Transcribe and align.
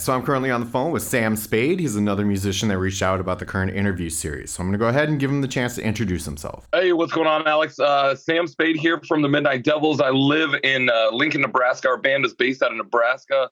so 0.00 0.14
I'm 0.14 0.22
currently 0.22 0.50
on 0.50 0.60
the 0.60 0.66
phone 0.66 0.92
with 0.92 1.02
Sam 1.02 1.36
Spade. 1.36 1.78
He's 1.78 1.94
another 1.94 2.24
musician 2.24 2.68
that 2.70 2.78
reached 2.78 3.02
out 3.02 3.20
about 3.20 3.38
the 3.38 3.44
current 3.44 3.72
interview 3.76 4.08
series. 4.08 4.50
So 4.50 4.62
I'm 4.62 4.68
going 4.68 4.72
to 4.72 4.78
go 4.78 4.88
ahead 4.88 5.08
and 5.08 5.20
give 5.20 5.30
him 5.30 5.42
the 5.42 5.48
chance 5.48 5.74
to 5.74 5.82
introduce 5.82 6.24
himself. 6.24 6.66
Hey, 6.72 6.92
what's 6.92 7.12
going 7.12 7.26
on, 7.26 7.46
Alex? 7.46 7.78
Uh, 7.78 8.16
Sam 8.16 8.46
Spade 8.46 8.76
here 8.76 9.00
from 9.06 9.20
the 9.20 9.28
Midnight 9.28 9.62
Devils. 9.62 10.00
I 10.00 10.10
live 10.10 10.54
in 10.64 10.88
uh, 10.88 11.10
Lincoln, 11.12 11.42
Nebraska. 11.42 11.88
Our 11.88 11.98
band 11.98 12.24
is 12.24 12.34
based 12.34 12.62
out 12.62 12.70
of 12.70 12.78
Nebraska 12.78 13.50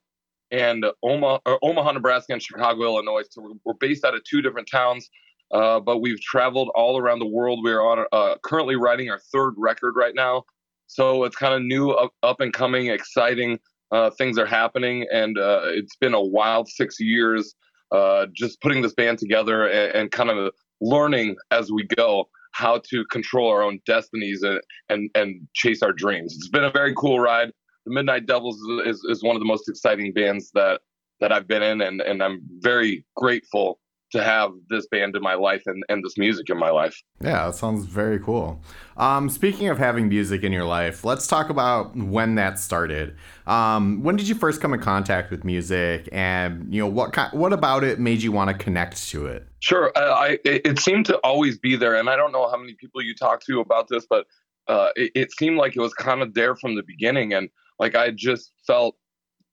and 0.50 0.86
Omaha, 1.02 1.38
Omaha, 1.62 1.92
Nebraska, 1.92 2.32
and 2.32 2.42
Chicago, 2.42 2.82
Illinois. 2.84 3.22
So 3.30 3.42
we're, 3.42 3.52
we're 3.64 3.74
based 3.74 4.04
out 4.04 4.14
of 4.14 4.24
two 4.24 4.40
different 4.40 4.68
towns, 4.70 5.10
uh, 5.52 5.80
but 5.80 5.98
we've 5.98 6.20
traveled 6.20 6.70
all 6.74 6.98
around 6.98 7.18
the 7.18 7.26
world. 7.26 7.60
We're 7.62 7.82
on 7.82 8.06
uh, 8.10 8.36
currently 8.42 8.76
writing 8.76 9.10
our 9.10 9.18
third 9.18 9.52
record 9.58 9.94
right 9.96 10.14
now. 10.14 10.44
So 10.86 11.24
it's 11.24 11.36
kind 11.36 11.52
of 11.52 11.62
new, 11.62 11.90
up, 11.90 12.12
up 12.22 12.40
and 12.40 12.52
coming, 12.52 12.86
exciting 12.86 13.58
uh, 13.90 14.10
things 14.10 14.38
are 14.38 14.46
happening, 14.46 15.06
and 15.12 15.38
uh, 15.38 15.62
it's 15.64 15.96
been 15.96 16.14
a 16.14 16.22
wild 16.22 16.68
six 16.68 17.00
years 17.00 17.54
uh, 17.92 18.26
just 18.34 18.60
putting 18.60 18.82
this 18.82 18.94
band 18.94 19.18
together 19.18 19.66
and, 19.66 19.94
and, 19.94 20.10
kind 20.10 20.28
of 20.28 20.52
learning 20.82 21.34
as 21.50 21.72
we 21.72 21.84
go 21.96 22.28
how 22.52 22.80
to 22.90 23.04
control 23.06 23.48
our 23.48 23.62
own 23.62 23.80
destinies 23.86 24.42
and, 24.42 24.60
and, 24.90 25.10
and 25.14 25.40
chase 25.54 25.82
our 25.82 25.92
dreams. 25.92 26.34
It's 26.34 26.48
been 26.48 26.64
a 26.64 26.70
very 26.70 26.94
cool 26.94 27.18
ride. 27.18 27.50
The 27.86 27.92
Midnight 27.94 28.26
Devils 28.26 28.60
is, 28.84 29.02
is, 29.08 29.22
one 29.22 29.36
of 29.36 29.40
the 29.40 29.46
most 29.46 29.68
exciting 29.68 30.12
bands 30.12 30.50
that 30.52 30.82
that 31.20 31.32
I've 31.32 31.48
been 31.48 31.62
in, 31.62 31.80
and, 31.80 32.00
and 32.00 32.22
I'm 32.22 32.42
very 32.60 33.04
grateful 33.16 33.80
to 34.12 34.22
have 34.22 34.52
this 34.70 34.86
band 34.86 35.14
in 35.16 35.22
my 35.22 35.34
life 35.34 35.62
and, 35.66 35.82
and 35.88 36.02
this 36.04 36.16
music 36.16 36.48
in 36.48 36.58
my 36.58 36.70
life. 36.70 37.02
Yeah, 37.20 37.46
that 37.46 37.54
sounds 37.54 37.84
very 37.84 38.18
cool. 38.18 38.62
Um, 38.96 39.28
speaking 39.28 39.68
of 39.68 39.78
having 39.78 40.08
music 40.08 40.42
in 40.42 40.52
your 40.52 40.64
life, 40.64 41.04
let's 41.04 41.26
talk 41.26 41.50
about 41.50 41.94
when 41.94 42.34
that 42.36 42.58
started. 42.58 43.16
Um, 43.46 44.02
when 44.02 44.16
did 44.16 44.28
you 44.28 44.34
first 44.34 44.60
come 44.60 44.72
in 44.74 44.80
contact 44.80 45.30
with 45.30 45.44
music, 45.44 46.08
and 46.12 46.72
you 46.72 46.80
know 46.80 46.88
what 46.88 47.12
kind, 47.12 47.32
what 47.32 47.52
about 47.52 47.84
it 47.84 47.98
made 47.98 48.22
you 48.22 48.32
want 48.32 48.50
to 48.50 48.56
connect 48.56 49.08
to 49.08 49.26
it? 49.26 49.46
Sure, 49.60 49.92
uh, 49.96 50.14
I 50.14 50.38
it 50.44 50.78
seemed 50.78 51.06
to 51.06 51.16
always 51.18 51.58
be 51.58 51.76
there, 51.76 51.94
and 51.94 52.08
I 52.08 52.16
don't 52.16 52.32
know 52.32 52.48
how 52.48 52.56
many 52.56 52.74
people 52.74 53.02
you 53.02 53.14
talk 53.14 53.42
to 53.44 53.60
about 53.60 53.88
this, 53.88 54.06
but 54.08 54.26
uh, 54.68 54.88
it, 54.96 55.12
it 55.14 55.32
seemed 55.32 55.58
like 55.58 55.76
it 55.76 55.80
was 55.80 55.94
kind 55.94 56.22
of 56.22 56.34
there 56.34 56.56
from 56.56 56.76
the 56.76 56.82
beginning, 56.82 57.32
and 57.32 57.48
like 57.78 57.94
I 57.94 58.10
just 58.10 58.52
felt 58.66 58.96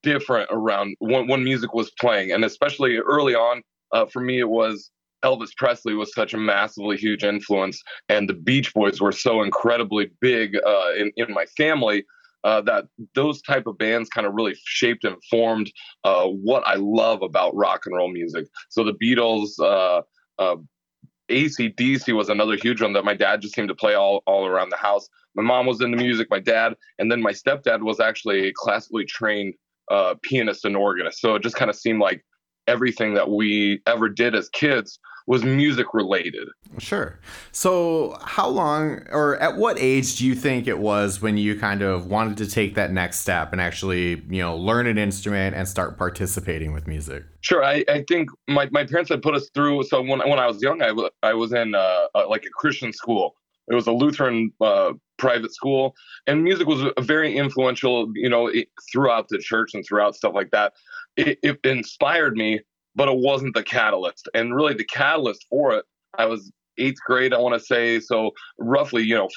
different 0.04 0.50
around 0.52 0.96
when, 1.00 1.28
when 1.28 1.44
music 1.44 1.74
was 1.74 1.92
playing, 2.00 2.32
and 2.32 2.46
especially 2.46 2.98
early 2.98 3.36
on 3.36 3.64
uh, 3.96 4.06
for 4.06 4.22
me, 4.22 4.40
it 4.40 4.50
was 4.50 4.92
Elvis 5.24 5.56
Presley 5.56 5.96
was 5.96 6.14
such 6.14 6.34
a 6.34 6.38
massively 6.38 6.98
huge 6.98 7.24
influence, 7.24 7.82
and 8.10 8.30
the 8.30 8.34
Beach 8.34 8.74
Boys 8.74 9.02
were 9.02 9.12
so 9.12 9.42
incredibly 9.42 10.12
big 10.20 10.56
uh, 10.66 10.94
in 10.98 11.12
in 11.16 11.34
my 11.34 11.46
family. 11.58 12.06
Uh, 12.44 12.62
that 12.62 12.86
those 13.16 13.42
type 13.42 13.66
of 13.66 13.76
bands 13.80 14.08
kind 14.08 14.28
of 14.28 14.34
really 14.36 14.54
shaped 14.66 15.04
and 15.04 15.16
formed 15.32 15.72
uh, 16.04 16.28
what 16.28 16.62
I 16.68 16.76
love 16.76 17.24
about 17.24 17.56
rock 17.56 17.88
and 17.88 17.96
roll 17.96 18.12
music. 18.12 18.46
So 18.70 18.84
the 18.84 18.94
Beatles, 18.94 19.50
uh, 19.60 20.02
uh, 20.38 20.58
AC/DC 21.30 22.14
was 22.14 22.30
another 22.30 22.56
huge 22.56 22.84
one 22.84 22.94
that 22.94 23.04
my 23.04 23.16
dad 23.16 23.42
just 23.42 23.56
seemed 23.56 23.70
to 23.70 23.76
play 23.76 23.96
all, 23.96 24.22
all 24.28 24.46
around 24.46 24.70
the 24.70 24.78
house. 24.78 25.08
My 25.34 25.42
mom 25.42 25.66
was 25.66 25.82
into 25.82 25.98
music, 25.98 26.28
my 26.30 26.40
dad, 26.40 26.76
and 27.00 27.12
then 27.12 27.20
my 27.20 27.32
stepdad 27.32 27.82
was 27.82 28.00
actually 28.00 28.50
a 28.50 28.54
classically 28.54 29.06
trained 29.06 29.56
uh, 29.90 30.14
pianist 30.22 30.66
and 30.66 30.76
organist. 30.76 31.22
So 31.22 31.34
it 31.34 31.42
just 31.42 31.56
kind 31.56 31.72
of 31.72 31.76
seemed 31.76 32.00
like 32.00 32.24
everything 32.68 33.14
that 33.14 33.30
we 33.30 33.82
ever 33.88 34.10
did 34.10 34.36
as 34.36 34.50
kids 34.50 35.00
was 35.28 35.44
music 35.44 35.88
related. 35.94 36.48
Sure. 36.78 37.20
So, 37.52 38.18
how 38.22 38.48
long 38.48 39.02
or 39.10 39.38
at 39.38 39.58
what 39.58 39.78
age 39.80 40.18
do 40.18 40.26
you 40.26 40.36
think 40.36 40.68
it 40.68 40.78
was 40.78 41.22
when 41.22 41.38
you 41.38 41.58
kind 41.60 41.82
of 41.82 42.08
wanted 42.08 42.38
to 42.38 42.48
take 42.48 42.76
that 42.76 42.92
next 42.92 43.20
step 43.22 43.52
and 43.52 43.60
actually, 43.60 44.22
you 44.30 44.42
know, 44.42 44.56
learn 44.56 44.86
an 44.86 44.98
instrument 44.98 45.56
and 45.56 45.68
start 45.68 45.98
participating 45.98 46.74
with 46.74 46.86
music? 46.88 47.24
Sure. 47.42 47.64
I, 47.64 47.84
I 47.90 48.04
think 48.08 48.30
my, 48.48 48.70
my 48.72 48.86
parents 48.86 49.10
had 49.10 49.22
put 49.22 49.36
us 49.36 49.50
through. 49.54 49.84
So, 49.84 50.02
when, 50.02 50.20
when 50.20 50.40
I 50.40 50.46
was 50.46 50.62
young, 50.62 50.82
I, 50.82 50.90
w- 50.90 51.10
I 51.24 51.34
was 51.34 51.54
in 51.54 51.74
uh, 51.74 52.06
uh, 52.14 52.30
like 52.30 52.46
a 52.46 52.50
Christian 52.50 52.94
school. 52.94 53.36
It 53.68 53.74
was 53.74 53.88
a 53.88 53.92
Lutheran 53.92 54.52
uh, 54.62 54.94
private 55.18 55.52
school, 55.52 55.96
and 56.28 56.44
music 56.44 56.68
was 56.68 56.84
very 57.00 57.36
influential, 57.36 58.12
you 58.14 58.30
know, 58.30 58.46
it, 58.46 58.68
throughout 58.92 59.30
the 59.30 59.40
church 59.40 59.74
and 59.74 59.84
throughout 59.84 60.14
stuff 60.16 60.36
like 60.36 60.52
that 60.52 60.74
it, 61.18 61.40
it 61.44 61.60
inspired 61.64 62.36
me, 62.36 62.62
but 62.96 63.08
it 63.08 63.18
wasn't 63.18 63.54
the 63.54 63.64
catalyst. 63.64 64.30
And 64.34 64.56
really, 64.56 64.74
the 64.74 64.86
catalyst 64.86 65.46
for 65.50 65.74
it, 65.74 65.86
I 66.18 66.26
was 66.26 66.52
eighth 66.78 67.00
grade, 67.06 67.34
I 67.34 67.40
want 67.40 67.54
to 67.54 67.66
say. 67.66 68.00
So 68.00 68.32
roughly, 68.60 69.04
you 69.04 69.16
know, 69.16 69.30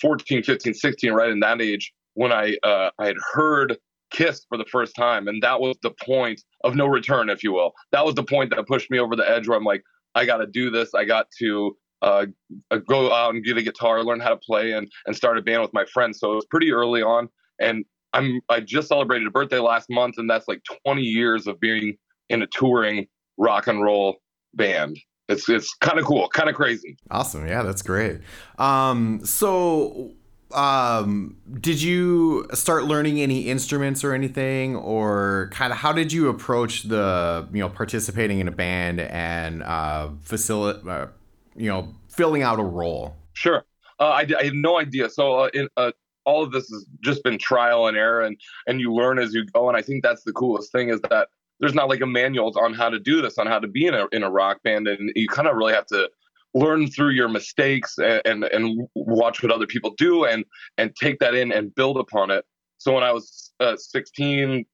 14, 0.00 0.42
15, 0.42 0.74
16, 0.74 1.12
right 1.12 1.30
in 1.30 1.40
that 1.40 1.60
age 1.60 1.92
when 2.14 2.32
I 2.32 2.56
uh, 2.62 2.90
I 2.98 3.06
had 3.06 3.16
heard 3.32 3.76
Kiss 4.10 4.44
for 4.48 4.58
the 4.58 4.64
first 4.64 4.94
time, 4.96 5.28
and 5.28 5.42
that 5.42 5.60
was 5.60 5.76
the 5.82 5.92
point 6.04 6.42
of 6.64 6.74
no 6.74 6.86
return, 6.86 7.30
if 7.30 7.42
you 7.42 7.52
will. 7.52 7.72
That 7.92 8.04
was 8.04 8.14
the 8.14 8.24
point 8.24 8.50
that 8.50 8.66
pushed 8.66 8.90
me 8.90 8.98
over 8.98 9.14
the 9.14 9.28
edge, 9.28 9.46
where 9.46 9.56
I'm 9.56 9.64
like, 9.64 9.82
I 10.14 10.24
got 10.24 10.38
to 10.38 10.46
do 10.46 10.70
this. 10.70 10.94
I 10.94 11.04
got 11.04 11.28
to 11.38 11.76
uh, 12.02 12.26
uh, 12.70 12.78
go 12.78 13.12
out 13.12 13.34
and 13.34 13.44
get 13.44 13.56
a 13.56 13.62
guitar, 13.62 14.02
learn 14.02 14.20
how 14.20 14.30
to 14.30 14.36
play, 14.36 14.72
and 14.72 14.90
and 15.06 15.14
start 15.14 15.38
a 15.38 15.42
band 15.42 15.62
with 15.62 15.72
my 15.72 15.84
friends. 15.84 16.18
So 16.18 16.32
it 16.32 16.36
was 16.36 16.46
pretty 16.46 16.72
early 16.72 17.02
on, 17.02 17.28
and 17.60 17.84
I'm 18.12 18.40
I 18.48 18.60
just 18.60 18.88
celebrated 18.88 19.26
a 19.26 19.30
birthday 19.30 19.58
last 19.58 19.88
month, 19.90 20.18
and 20.18 20.28
that's 20.28 20.48
like 20.48 20.62
20 20.84 21.02
years 21.02 21.46
of 21.46 21.60
being 21.60 21.96
in 22.28 22.42
a 22.42 22.46
touring 22.46 23.06
rock 23.36 23.66
and 23.66 23.82
roll 23.82 24.16
band. 24.54 24.98
It's 25.28 25.48
it's 25.48 25.74
kind 25.80 25.98
of 25.98 26.04
cool, 26.04 26.28
kind 26.28 26.48
of 26.48 26.56
crazy. 26.56 26.96
Awesome, 27.10 27.46
yeah, 27.46 27.62
that's 27.62 27.82
great. 27.82 28.20
Um, 28.58 29.24
so 29.24 30.12
um 30.52 31.36
did 31.60 31.80
you 31.80 32.44
start 32.52 32.84
learning 32.84 33.20
any 33.20 33.42
instruments 33.42 34.02
or 34.02 34.12
anything 34.12 34.74
or 34.74 35.48
kind 35.52 35.72
of 35.72 35.78
how 35.78 35.92
did 35.92 36.12
you 36.12 36.28
approach 36.28 36.84
the 36.84 37.46
you 37.52 37.60
know 37.60 37.68
participating 37.68 38.40
in 38.40 38.48
a 38.48 38.50
band 38.50 39.00
and 39.00 39.62
uh 39.62 40.08
facilitate 40.22 40.84
uh, 40.88 41.06
you 41.54 41.68
know 41.68 41.94
filling 42.08 42.42
out 42.42 42.58
a 42.58 42.64
role 42.64 43.14
sure 43.32 43.64
uh, 44.00 44.08
I, 44.08 44.26
I 44.40 44.44
had 44.44 44.54
no 44.54 44.80
idea 44.80 45.08
so 45.08 45.34
uh, 45.34 45.50
in, 45.54 45.68
uh, 45.76 45.92
all 46.30 46.44
of 46.44 46.52
this 46.52 46.68
has 46.70 46.86
just 47.02 47.24
been 47.24 47.38
trial 47.38 47.88
and 47.88 47.96
error 47.96 48.22
and 48.22 48.40
and 48.66 48.80
you 48.80 48.92
learn 48.92 49.18
as 49.18 49.34
you 49.34 49.44
go 49.46 49.68
and 49.68 49.76
i 49.76 49.82
think 49.82 50.02
that's 50.02 50.22
the 50.22 50.32
coolest 50.32 50.70
thing 50.70 50.88
is 50.88 51.00
that 51.10 51.28
there's 51.58 51.74
not 51.74 51.88
like 51.88 52.00
a 52.00 52.06
manual 52.06 52.56
on 52.58 52.72
how 52.72 52.88
to 52.88 53.00
do 53.00 53.20
this 53.20 53.36
on 53.36 53.46
how 53.46 53.58
to 53.58 53.66
be 53.66 53.86
in 53.86 53.94
a, 53.94 54.06
in 54.12 54.22
a 54.22 54.30
rock 54.30 54.62
band 54.62 54.86
and 54.86 55.12
you 55.16 55.28
kind 55.28 55.48
of 55.48 55.56
really 55.56 55.72
have 55.72 55.86
to 55.86 56.08
learn 56.54 56.88
through 56.88 57.10
your 57.10 57.28
mistakes 57.28 57.96
and, 57.98 58.22
and, 58.24 58.44
and 58.44 58.88
watch 58.94 59.42
what 59.42 59.52
other 59.52 59.66
people 59.66 59.92
do 59.98 60.24
and 60.24 60.44
and 60.78 60.94
take 60.96 61.18
that 61.18 61.34
in 61.34 61.52
and 61.52 61.74
build 61.74 61.96
upon 61.96 62.30
it 62.30 62.44
so 62.78 62.94
when 62.94 63.02
i 63.02 63.12
was 63.12 63.52
uh, 63.60 63.76
16 63.76 64.64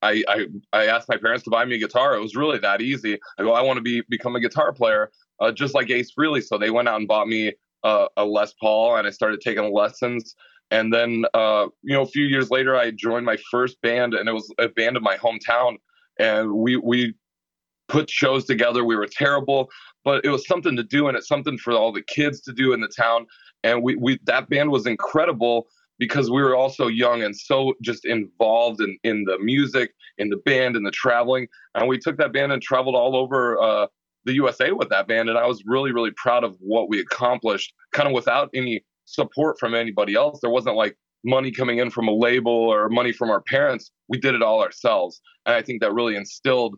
I, 0.00 0.22
I 0.28 0.46
I 0.72 0.86
asked 0.86 1.08
my 1.08 1.16
parents 1.16 1.42
to 1.44 1.50
buy 1.50 1.64
me 1.64 1.74
a 1.74 1.78
guitar. 1.78 2.14
It 2.14 2.20
was 2.20 2.36
really 2.36 2.58
that 2.58 2.80
easy. 2.80 3.18
I 3.36 3.42
go, 3.42 3.52
I 3.52 3.62
want 3.62 3.78
to 3.78 3.82
be 3.82 4.02
become 4.08 4.36
a 4.36 4.40
guitar 4.40 4.72
player, 4.72 5.10
uh, 5.40 5.50
just 5.50 5.74
like 5.74 5.90
Ace 5.90 6.12
Frehley. 6.16 6.40
So 6.40 6.56
they 6.56 6.70
went 6.70 6.88
out 6.88 7.00
and 7.00 7.08
bought 7.08 7.26
me 7.26 7.54
uh, 7.84 8.08
a 8.16 8.24
Les 8.24 8.52
Paul, 8.60 8.96
and 8.96 9.06
I 9.06 9.10
started 9.10 9.40
taking 9.40 9.72
lessons. 9.72 10.34
And 10.70 10.92
then, 10.92 11.24
uh, 11.34 11.66
you 11.82 11.94
know, 11.94 12.02
a 12.02 12.06
few 12.06 12.24
years 12.24 12.50
later, 12.50 12.76
I 12.76 12.90
joined 12.90 13.24
my 13.24 13.38
first 13.50 13.80
band, 13.80 14.14
and 14.14 14.28
it 14.28 14.32
was 14.32 14.52
a 14.58 14.68
band 14.68 14.96
of 14.96 15.02
my 15.02 15.16
hometown. 15.16 15.76
And 16.18 16.52
we 16.52 16.76
we 16.76 17.14
put 17.88 18.10
shows 18.10 18.44
together. 18.44 18.84
We 18.84 18.96
were 18.96 19.06
terrible, 19.06 19.70
but 20.04 20.24
it 20.24 20.30
was 20.30 20.46
something 20.46 20.76
to 20.76 20.82
do, 20.82 21.08
and 21.08 21.16
it's 21.16 21.28
something 21.28 21.56
for 21.58 21.72
all 21.72 21.92
the 21.92 22.02
kids 22.02 22.40
to 22.42 22.52
do 22.52 22.72
in 22.72 22.80
the 22.80 22.88
town. 22.88 23.26
And 23.64 23.82
we 23.82 23.96
we 23.96 24.18
that 24.24 24.48
band 24.48 24.70
was 24.70 24.86
incredible 24.86 25.68
because 25.98 26.30
we 26.30 26.42
were 26.42 26.54
all 26.54 26.70
so 26.70 26.86
young 26.86 27.22
and 27.22 27.34
so 27.34 27.74
just 27.82 28.04
involved 28.04 28.80
in 28.80 28.98
in 29.04 29.24
the 29.24 29.38
music, 29.38 29.92
in 30.18 30.28
the 30.28 30.36
band, 30.36 30.76
in 30.76 30.82
the 30.82 30.90
traveling. 30.90 31.48
And 31.74 31.88
we 31.88 31.98
took 31.98 32.18
that 32.18 32.32
band 32.32 32.52
and 32.52 32.62
traveled 32.62 32.94
all 32.94 33.16
over. 33.16 33.60
Uh, 33.60 33.86
the 34.24 34.34
USA 34.34 34.72
with 34.72 34.90
that 34.90 35.08
band, 35.08 35.30
and 35.30 35.38
I 35.38 35.46
was 35.46 35.62
really, 35.64 35.90
really 35.90 36.10
proud 36.10 36.44
of 36.44 36.54
what 36.60 36.90
we 36.90 37.00
accomplished, 37.00 37.72
kind 37.92 38.06
of 38.06 38.12
without 38.12 38.50
any 38.52 38.84
support 39.08 39.58
from 39.58 39.74
anybody 39.74 40.14
else. 40.14 40.40
There 40.40 40.50
wasn't 40.50 40.76
like 40.76 40.96
money 41.24 41.50
coming 41.50 41.78
in 41.78 41.90
from 41.90 42.08
a 42.08 42.14
label 42.14 42.52
or 42.52 42.88
money 42.88 43.12
from 43.12 43.30
our 43.30 43.40
parents. 43.40 43.90
We 44.08 44.18
did 44.18 44.34
it 44.34 44.42
all 44.42 44.62
ourselves. 44.62 45.20
And 45.46 45.54
I 45.54 45.62
think 45.62 45.80
that 45.80 45.92
really 45.92 46.16
instilled 46.16 46.76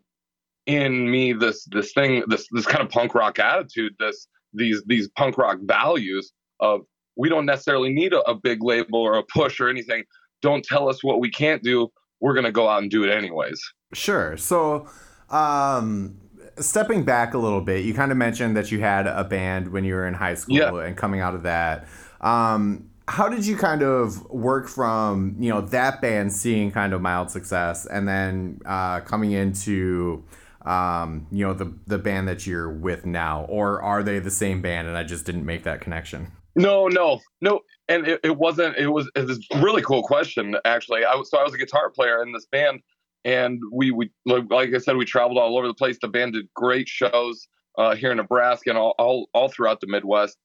in 0.65 1.09
me 1.09 1.33
this 1.33 1.65
this 1.71 1.91
thing, 1.93 2.23
this 2.27 2.47
this 2.51 2.65
kind 2.65 2.83
of 2.83 2.89
punk 2.89 3.15
rock 3.15 3.39
attitude, 3.39 3.93
this 3.99 4.27
these 4.53 4.81
these 4.87 5.07
punk 5.09 5.37
rock 5.37 5.59
values 5.63 6.31
of 6.59 6.81
we 7.17 7.29
don't 7.29 7.45
necessarily 7.45 7.91
need 7.91 8.13
a, 8.13 8.21
a 8.21 8.35
big 8.35 8.63
label 8.63 8.99
or 8.99 9.17
a 9.17 9.23
push 9.23 9.59
or 9.59 9.69
anything. 9.69 10.03
Don't 10.41 10.63
tell 10.63 10.89
us 10.89 11.03
what 11.03 11.19
we 11.19 11.29
can't 11.29 11.63
do. 11.63 11.89
We're 12.19 12.33
gonna 12.33 12.51
go 12.51 12.67
out 12.67 12.81
and 12.81 12.91
do 12.91 13.03
it 13.03 13.11
anyways. 13.11 13.61
Sure. 13.93 14.37
So 14.37 14.87
um 15.29 16.17
stepping 16.59 17.03
back 17.03 17.33
a 17.33 17.37
little 17.37 17.61
bit, 17.61 17.85
you 17.85 17.93
kind 17.93 18.11
of 18.11 18.17
mentioned 18.17 18.55
that 18.57 18.71
you 18.71 18.79
had 18.79 19.07
a 19.07 19.23
band 19.23 19.69
when 19.69 19.83
you 19.83 19.95
were 19.95 20.07
in 20.07 20.13
high 20.13 20.35
school 20.35 20.55
yeah. 20.57 20.85
and 20.85 20.95
coming 20.95 21.19
out 21.21 21.33
of 21.33 21.43
that. 21.43 21.87
Um, 22.21 22.89
how 23.07 23.27
did 23.27 23.45
you 23.45 23.57
kind 23.57 23.81
of 23.81 24.29
work 24.29 24.67
from 24.67 25.35
you 25.39 25.49
know 25.49 25.61
that 25.61 26.01
band 26.01 26.31
seeing 26.31 26.71
kind 26.71 26.93
of 26.93 27.01
mild 27.01 27.29
success 27.29 27.85
and 27.85 28.07
then 28.07 28.61
uh, 28.65 29.01
coming 29.01 29.31
into 29.31 30.23
um, 30.65 31.27
you 31.31 31.45
know 31.45 31.53
the 31.53 31.73
the 31.87 31.97
band 31.97 32.27
that 32.27 32.45
you're 32.47 32.71
with 32.71 33.05
now, 33.05 33.45
or 33.49 33.81
are 33.81 34.03
they 34.03 34.19
the 34.19 34.31
same 34.31 34.61
band 34.61 34.87
and 34.87 34.97
I 34.97 35.03
just 35.03 35.25
didn't 35.25 35.45
make 35.45 35.63
that 35.63 35.81
connection? 35.81 36.31
No, 36.55 36.87
no, 36.87 37.19
no. 37.39 37.61
And 37.87 38.07
it, 38.07 38.19
it 38.23 38.37
wasn't. 38.37 38.77
It 38.77 38.87
was 38.87 39.09
it 39.15 39.25
was 39.25 39.45
a 39.51 39.61
really 39.61 39.81
cool 39.81 40.03
question 40.03 40.55
actually. 40.65 41.03
I 41.03 41.15
was 41.15 41.29
so 41.29 41.39
I 41.39 41.43
was 41.43 41.53
a 41.53 41.57
guitar 41.57 41.89
player 41.89 42.21
in 42.21 42.31
this 42.33 42.45
band 42.45 42.81
and 43.25 43.61
we 43.71 43.91
we 43.91 44.11
like 44.25 44.73
I 44.73 44.77
said, 44.77 44.97
we 44.97 45.05
traveled 45.05 45.37
all 45.37 45.57
over 45.57 45.67
the 45.67 45.73
place. 45.73 45.97
The 46.01 46.07
band 46.07 46.33
did 46.33 46.47
great 46.55 46.87
shows 46.87 47.47
uh, 47.77 47.95
here 47.95 48.11
in 48.11 48.17
Nebraska 48.17 48.69
and 48.69 48.77
all, 48.77 48.95
all 48.97 49.29
all 49.33 49.49
throughout 49.49 49.81
the 49.81 49.87
Midwest, 49.87 50.37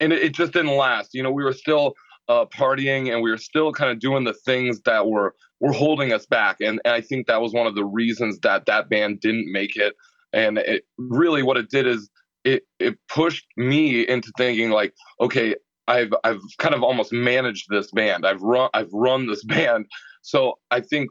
and 0.00 0.12
it, 0.12 0.22
it 0.22 0.34
just 0.34 0.52
didn't 0.52 0.76
last. 0.76 1.10
You 1.14 1.22
know, 1.22 1.30
we 1.30 1.44
were 1.44 1.52
still 1.52 1.94
uh, 2.28 2.46
partying 2.46 3.12
and 3.12 3.22
we 3.22 3.30
were 3.30 3.38
still 3.38 3.72
kind 3.72 3.90
of 3.90 4.00
doing 4.00 4.24
the 4.24 4.32
things 4.32 4.80
that 4.82 5.06
were 5.06 5.34
were 5.60 5.72
holding 5.72 6.12
us 6.12 6.26
back, 6.26 6.58
and, 6.60 6.80
and 6.84 6.94
I 6.94 7.00
think 7.00 7.26
that 7.26 7.40
was 7.40 7.52
one 7.52 7.66
of 7.66 7.74
the 7.74 7.84
reasons 7.84 8.38
that 8.40 8.66
that 8.66 8.88
band 8.88 9.20
didn't 9.20 9.50
make 9.50 9.76
it. 9.76 9.94
And 10.32 10.58
it 10.58 10.84
really 10.98 11.42
what 11.42 11.56
it 11.56 11.70
did 11.70 11.86
is 11.86 12.10
it 12.44 12.64
it 12.78 12.98
pushed 13.08 13.46
me 13.56 14.06
into 14.06 14.32
thinking 14.36 14.70
like, 14.70 14.94
okay, 15.20 15.54
I've 15.88 16.12
I've 16.24 16.40
kind 16.58 16.74
of 16.74 16.82
almost 16.82 17.12
managed 17.12 17.66
this 17.70 17.90
band. 17.90 18.26
I've 18.26 18.42
run 18.42 18.70
I've 18.74 18.92
run 18.92 19.26
this 19.26 19.44
band. 19.46 19.86
So 20.22 20.58
I 20.70 20.80
think 20.80 21.10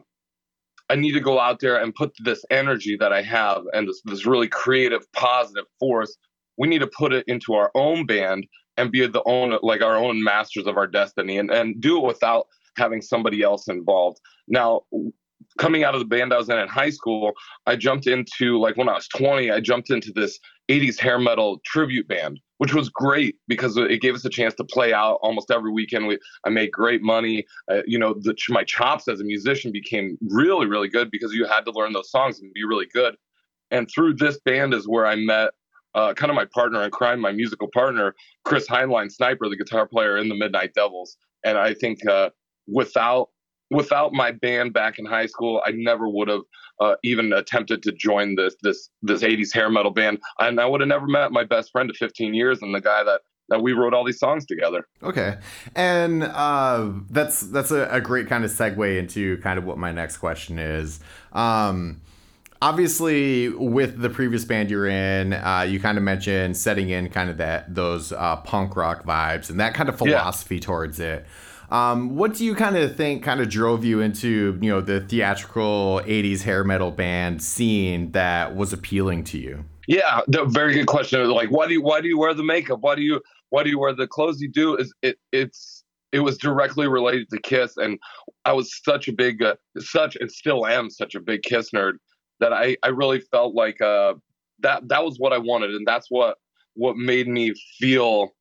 I 0.88 0.94
need 0.94 1.12
to 1.12 1.20
go 1.20 1.40
out 1.40 1.60
there 1.60 1.82
and 1.82 1.94
put 1.94 2.12
this 2.22 2.44
energy 2.50 2.96
that 3.00 3.12
I 3.12 3.22
have 3.22 3.62
and 3.72 3.88
this, 3.88 4.00
this 4.04 4.24
really 4.24 4.48
creative, 4.48 5.10
positive 5.12 5.64
force. 5.80 6.16
We 6.58 6.68
need 6.68 6.78
to 6.78 6.86
put 6.86 7.12
it 7.12 7.24
into 7.26 7.54
our 7.54 7.70
own 7.74 8.06
band 8.06 8.46
and 8.76 8.92
be 8.92 9.06
the 9.06 9.22
own, 9.26 9.58
like 9.62 9.82
our 9.82 9.96
own 9.96 10.22
masters 10.22 10.66
of 10.66 10.76
our 10.76 10.86
destiny, 10.86 11.38
and 11.38 11.50
and 11.50 11.80
do 11.80 11.98
it 11.98 12.04
without 12.04 12.46
having 12.76 13.00
somebody 13.00 13.42
else 13.42 13.68
involved. 13.68 14.20
Now, 14.48 14.82
coming 15.58 15.84
out 15.84 15.94
of 15.94 16.00
the 16.00 16.06
band 16.06 16.32
I 16.32 16.38
was 16.38 16.48
in 16.48 16.58
in 16.58 16.68
high 16.68 16.90
school, 16.90 17.32
I 17.66 17.76
jumped 17.76 18.06
into 18.06 18.58
like 18.58 18.76
when 18.76 18.88
I 18.88 18.94
was 18.94 19.08
20, 19.08 19.50
I 19.50 19.60
jumped 19.60 19.90
into 19.90 20.12
this 20.12 20.38
80s 20.68 20.98
hair 20.98 21.18
metal 21.18 21.60
tribute 21.64 22.08
band, 22.08 22.40
which 22.58 22.74
was 22.74 22.88
great 22.88 23.36
because 23.48 23.76
it 23.76 24.00
gave 24.00 24.14
us 24.14 24.24
a 24.24 24.30
chance 24.30 24.54
to 24.54 24.64
play 24.64 24.92
out 24.92 25.18
almost 25.22 25.50
every 25.50 25.70
weekend. 25.70 26.06
We, 26.06 26.18
I 26.44 26.50
made 26.50 26.72
great 26.72 27.02
money. 27.02 27.46
Uh, 27.70 27.82
you 27.86 27.98
know, 27.98 28.14
the, 28.14 28.34
my 28.48 28.64
chops 28.64 29.08
as 29.08 29.20
a 29.20 29.24
musician 29.24 29.72
became 29.72 30.18
really, 30.28 30.66
really 30.66 30.88
good 30.88 31.10
because 31.10 31.32
you 31.32 31.46
had 31.46 31.64
to 31.66 31.72
learn 31.72 31.92
those 31.92 32.10
songs 32.10 32.40
and 32.40 32.52
be 32.52 32.64
really 32.64 32.86
good. 32.92 33.16
And 33.70 33.88
through 33.90 34.14
this 34.14 34.38
band 34.40 34.74
is 34.74 34.88
where 34.88 35.06
I 35.06 35.16
met 35.16 35.50
uh, 35.96 36.14
kind 36.14 36.30
of 36.30 36.36
my 36.36 36.44
partner 36.44 36.82
in 36.84 36.90
crime, 36.90 37.18
my 37.18 37.32
musical 37.32 37.68
partner, 37.72 38.14
Chris 38.44 38.68
Heinlein 38.68 39.10
Sniper, 39.10 39.48
the 39.48 39.56
guitar 39.56 39.88
player 39.88 40.18
in 40.18 40.28
the 40.28 40.36
Midnight 40.36 40.74
Devils. 40.74 41.16
And 41.44 41.58
I 41.58 41.74
think 41.74 42.06
uh, 42.06 42.30
without 42.68 43.30
without 43.70 44.12
my 44.12 44.30
band 44.30 44.72
back 44.72 44.98
in 44.98 45.06
high 45.06 45.26
school, 45.26 45.60
I 45.66 45.72
never 45.72 46.08
would 46.08 46.28
have 46.28 46.42
uh, 46.80 46.94
even 47.02 47.32
attempted 47.32 47.82
to 47.84 47.92
join 47.92 48.36
this 48.36 48.54
this 48.62 48.90
this 49.02 49.22
80s 49.22 49.52
hair 49.52 49.70
metal 49.70 49.90
band, 49.90 50.18
and 50.38 50.60
I 50.60 50.66
would 50.66 50.80
have 50.80 50.88
never 50.88 51.06
met 51.06 51.32
my 51.32 51.44
best 51.44 51.72
friend 51.72 51.90
of 51.90 51.96
15 51.96 52.34
years 52.34 52.62
and 52.62 52.74
the 52.74 52.80
guy 52.80 53.02
that 53.02 53.22
that 53.48 53.62
we 53.62 53.72
wrote 53.72 53.94
all 53.94 54.04
these 54.04 54.18
songs 54.18 54.44
together. 54.44 54.86
Okay, 55.02 55.38
and 55.74 56.24
uh, 56.24 56.90
that's 57.10 57.40
that's 57.40 57.70
a, 57.70 57.88
a, 57.90 58.00
great 58.00 58.28
kind 58.28 58.44
of 58.44 58.50
segue 58.50 58.98
into 58.98 59.38
kind 59.38 59.58
of 59.58 59.64
what 59.64 59.78
my 59.78 59.92
next 59.92 60.18
question 60.18 60.58
is. 60.58 61.00
Um, 61.32 62.02
obviously, 62.62 63.48
with 63.48 64.00
the 64.00 64.10
previous 64.10 64.44
band 64.44 64.70
you're 64.70 64.86
in, 64.86 65.32
uh, 65.32 65.66
you 65.68 65.80
kind 65.80 65.98
of 65.98 66.04
mentioned 66.04 66.56
setting 66.56 66.90
in 66.90 67.08
kind 67.10 67.30
of 67.30 67.36
that 67.38 67.74
those 67.74 68.12
uh, 68.12 68.36
punk 68.36 68.76
rock 68.76 69.04
vibes 69.04 69.50
and 69.50 69.60
that 69.60 69.74
kind 69.74 69.88
of 69.88 69.96
philosophy 69.98 70.56
yeah. 70.56 70.60
towards 70.60 71.00
it. 71.00 71.26
Um, 71.70 72.14
what 72.14 72.34
do 72.34 72.44
you 72.44 72.54
kind 72.54 72.76
of 72.76 72.96
think 72.96 73.24
kind 73.24 73.40
of 73.40 73.48
drove 73.48 73.84
you 73.84 74.00
into 74.00 74.58
you 74.60 74.70
know 74.70 74.80
the 74.80 75.00
theatrical 75.00 76.00
'80s 76.04 76.42
hair 76.42 76.64
metal 76.64 76.90
band 76.90 77.42
scene 77.42 78.12
that 78.12 78.54
was 78.54 78.72
appealing 78.72 79.24
to 79.24 79.38
you? 79.38 79.64
Yeah, 79.88 80.20
the, 80.26 80.44
very 80.44 80.74
good 80.74 80.86
question. 80.86 81.28
Like, 81.28 81.50
why 81.50 81.66
do 81.66 81.74
you 81.74 81.82
why 81.82 82.00
do 82.00 82.08
you 82.08 82.18
wear 82.18 82.34
the 82.34 82.44
makeup? 82.44 82.80
Why 82.80 82.94
do 82.94 83.02
you 83.02 83.20
why 83.50 83.62
do 83.62 83.70
you 83.70 83.78
wear 83.78 83.94
the 83.94 84.06
clothes 84.06 84.40
you 84.40 84.50
do? 84.50 84.76
Is 84.76 84.94
it 85.02 85.18
it's 85.32 85.84
it 86.12 86.20
was 86.20 86.38
directly 86.38 86.86
related 86.86 87.28
to 87.30 87.40
Kiss, 87.40 87.76
and 87.76 87.98
I 88.44 88.52
was 88.52 88.80
such 88.84 89.08
a 89.08 89.12
big 89.12 89.42
uh, 89.42 89.56
such 89.78 90.16
and 90.16 90.30
still 90.30 90.66
am 90.66 90.88
such 90.88 91.14
a 91.14 91.20
big 91.20 91.42
Kiss 91.42 91.70
nerd 91.70 91.94
that 92.40 92.52
I 92.52 92.76
I 92.82 92.88
really 92.88 93.20
felt 93.20 93.54
like 93.54 93.80
uh 93.80 94.14
that 94.60 94.88
that 94.88 95.04
was 95.04 95.18
what 95.18 95.32
I 95.32 95.38
wanted, 95.38 95.70
and 95.70 95.86
that's 95.86 96.10
what 96.10 96.38
what 96.74 96.96
made 96.96 97.28
me 97.28 97.54
feel 97.78 98.34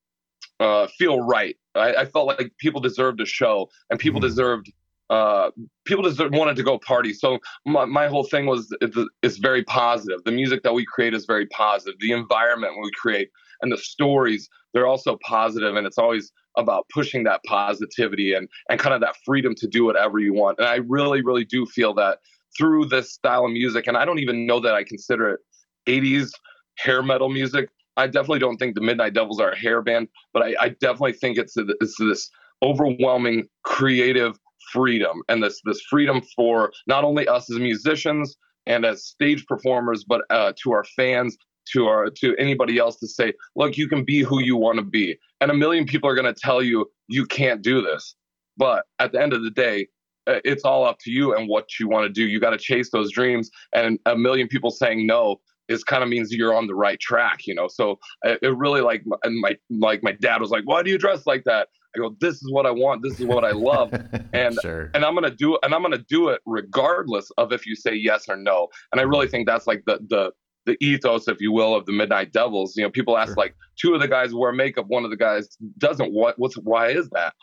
uh, 0.59 0.87
feel 0.97 1.21
right. 1.21 1.57
I, 1.73 1.93
I, 1.95 2.05
felt 2.05 2.27
like 2.27 2.53
people 2.59 2.79
deserved 2.79 3.19
a 3.19 3.25
show, 3.25 3.69
and 3.89 3.99
people 3.99 4.21
mm-hmm. 4.21 4.29
deserved 4.29 4.71
uh, 5.09 5.51
people 5.85 6.03
deserved 6.03 6.33
wanted 6.33 6.55
to 6.55 6.63
go 6.63 6.79
party. 6.79 7.13
So 7.13 7.37
my, 7.65 7.85
my 7.85 8.07
whole 8.07 8.23
thing 8.23 8.45
was 8.47 8.75
it's, 8.81 8.97
it's 9.21 9.37
very 9.37 9.63
positive. 9.63 10.23
The 10.23 10.31
music 10.31 10.63
that 10.63 10.73
we 10.73 10.85
create 10.85 11.13
is 11.13 11.25
very 11.25 11.45
positive. 11.47 11.99
The 11.99 12.11
environment 12.11 12.73
we 12.81 12.89
create 12.91 13.29
and 13.61 13.71
the 13.71 13.77
stories 13.77 14.49
they're 14.73 14.87
also 14.87 15.17
positive, 15.23 15.75
and 15.75 15.85
it's 15.85 15.97
always 15.97 16.31
about 16.57 16.87
pushing 16.89 17.23
that 17.25 17.41
positivity 17.45 18.33
and 18.33 18.47
and 18.69 18.79
kind 18.79 18.93
of 18.93 19.01
that 19.01 19.15
freedom 19.25 19.53
to 19.55 19.67
do 19.67 19.85
whatever 19.85 20.19
you 20.19 20.33
want. 20.33 20.57
And 20.59 20.67
I 20.67 20.75
really, 20.75 21.21
really 21.21 21.45
do 21.45 21.65
feel 21.65 21.93
that 21.95 22.19
through 22.57 22.85
this 22.85 23.13
style 23.13 23.45
of 23.45 23.51
music, 23.51 23.87
and 23.87 23.97
I 23.97 24.05
don't 24.05 24.19
even 24.19 24.45
know 24.45 24.59
that 24.59 24.73
I 24.73 24.83
consider 24.83 25.29
it 25.29 25.39
80s 25.87 26.29
hair 26.77 27.03
metal 27.03 27.29
music. 27.29 27.69
I 27.97 28.07
definitely 28.07 28.39
don't 28.39 28.57
think 28.57 28.75
the 28.75 28.81
Midnight 28.81 29.13
Devils 29.13 29.39
are 29.39 29.51
a 29.51 29.57
hair 29.57 29.81
band, 29.81 30.09
but 30.33 30.43
I, 30.43 30.55
I 30.59 30.69
definitely 30.69 31.13
think 31.13 31.37
it's, 31.37 31.55
a, 31.55 31.65
it's 31.79 31.95
this 31.97 32.29
overwhelming 32.61 33.47
creative 33.63 34.37
freedom 34.71 35.21
and 35.29 35.43
this 35.43 35.61
this 35.65 35.81
freedom 35.81 36.21
for 36.35 36.71
not 36.87 37.03
only 37.03 37.27
us 37.27 37.49
as 37.51 37.59
musicians 37.59 38.35
and 38.65 38.85
as 38.85 39.05
stage 39.05 39.45
performers, 39.45 40.03
but 40.03 40.21
uh, 40.29 40.51
to 40.63 40.71
our 40.71 40.83
fans, 40.95 41.37
to 41.71 41.85
our 41.85 42.09
to 42.09 42.35
anybody 42.37 42.77
else 42.77 42.97
to 42.97 43.07
say, 43.07 43.33
look, 43.55 43.77
you 43.77 43.87
can 43.87 44.03
be 44.03 44.21
who 44.21 44.41
you 44.41 44.55
want 44.55 44.77
to 44.77 44.83
be, 44.83 45.17
and 45.41 45.51
a 45.51 45.53
million 45.53 45.85
people 45.85 46.09
are 46.09 46.15
going 46.15 46.33
to 46.33 46.39
tell 46.39 46.61
you 46.61 46.89
you 47.07 47.25
can't 47.25 47.61
do 47.61 47.81
this, 47.81 48.15
but 48.57 48.85
at 48.99 49.11
the 49.11 49.21
end 49.21 49.33
of 49.33 49.43
the 49.43 49.51
day. 49.51 49.87
Uh, 50.27 50.39
it's 50.43 50.63
all 50.63 50.85
up 50.85 50.97
to 50.99 51.11
you 51.11 51.35
and 51.35 51.47
what 51.47 51.79
you 51.79 51.87
want 51.87 52.05
to 52.05 52.09
do. 52.09 52.25
You 52.25 52.39
got 52.39 52.51
to 52.51 52.57
chase 52.57 52.89
those 52.91 53.11
dreams, 53.11 53.49
and 53.73 53.99
a 54.05 54.17
million 54.17 54.47
people 54.47 54.71
saying 54.71 55.05
no 55.05 55.39
is 55.67 55.83
kind 55.83 56.03
of 56.03 56.09
means 56.09 56.31
you're 56.31 56.53
on 56.53 56.67
the 56.67 56.75
right 56.75 56.99
track, 56.99 57.47
you 57.47 57.55
know. 57.55 57.67
So 57.67 57.99
it 58.23 58.55
really 58.55 58.81
like 58.81 59.03
and 59.23 59.39
my 59.39 59.57
like 59.69 60.03
my 60.03 60.11
dad 60.13 60.41
was 60.41 60.51
like, 60.51 60.63
"Why 60.65 60.83
do 60.83 60.89
you 60.89 60.97
dress 60.97 61.25
like 61.25 61.43
that?" 61.45 61.69
I 61.95 61.99
go, 61.99 62.15
"This 62.19 62.35
is 62.35 62.51
what 62.51 62.65
I 62.65 62.71
want. 62.71 63.03
This 63.03 63.19
is 63.19 63.25
what 63.25 63.43
I 63.43 63.51
love." 63.51 63.93
and 64.33 64.57
sure. 64.61 64.91
and 64.93 65.05
I'm 65.05 65.13
gonna 65.13 65.31
do 65.31 65.55
it, 65.55 65.59
and 65.63 65.73
I'm 65.73 65.81
gonna 65.81 66.03
do 66.09 66.29
it 66.29 66.41
regardless 66.45 67.29
of 67.37 67.51
if 67.51 67.65
you 67.65 67.75
say 67.75 67.93
yes 67.93 68.25
or 68.29 68.35
no. 68.35 68.67
And 68.91 69.01
I 69.01 69.03
really 69.03 69.27
think 69.27 69.47
that's 69.47 69.67
like 69.67 69.83
the 69.85 69.99
the 70.09 70.31
the 70.65 70.77
ethos, 70.83 71.27
if 71.27 71.39
you 71.39 71.51
will, 71.51 71.75
of 71.75 71.85
the 71.85 71.93
Midnight 71.93 72.31
Devils. 72.31 72.75
You 72.75 72.83
know, 72.83 72.89
people 72.89 73.17
ask 73.17 73.29
sure. 73.29 73.35
like, 73.35 73.55
two 73.79 73.93
of 73.93 74.01
the 74.01 74.07
guys 74.07 74.33
wear 74.33 74.51
makeup, 74.51 74.85
one 74.87 75.03
of 75.03 75.11
the 75.11 75.17
guys 75.17 75.57
doesn't. 75.77 76.11
What? 76.11 76.37
What's 76.37 76.55
why 76.55 76.89
is 76.89 77.09
that? 77.11 77.33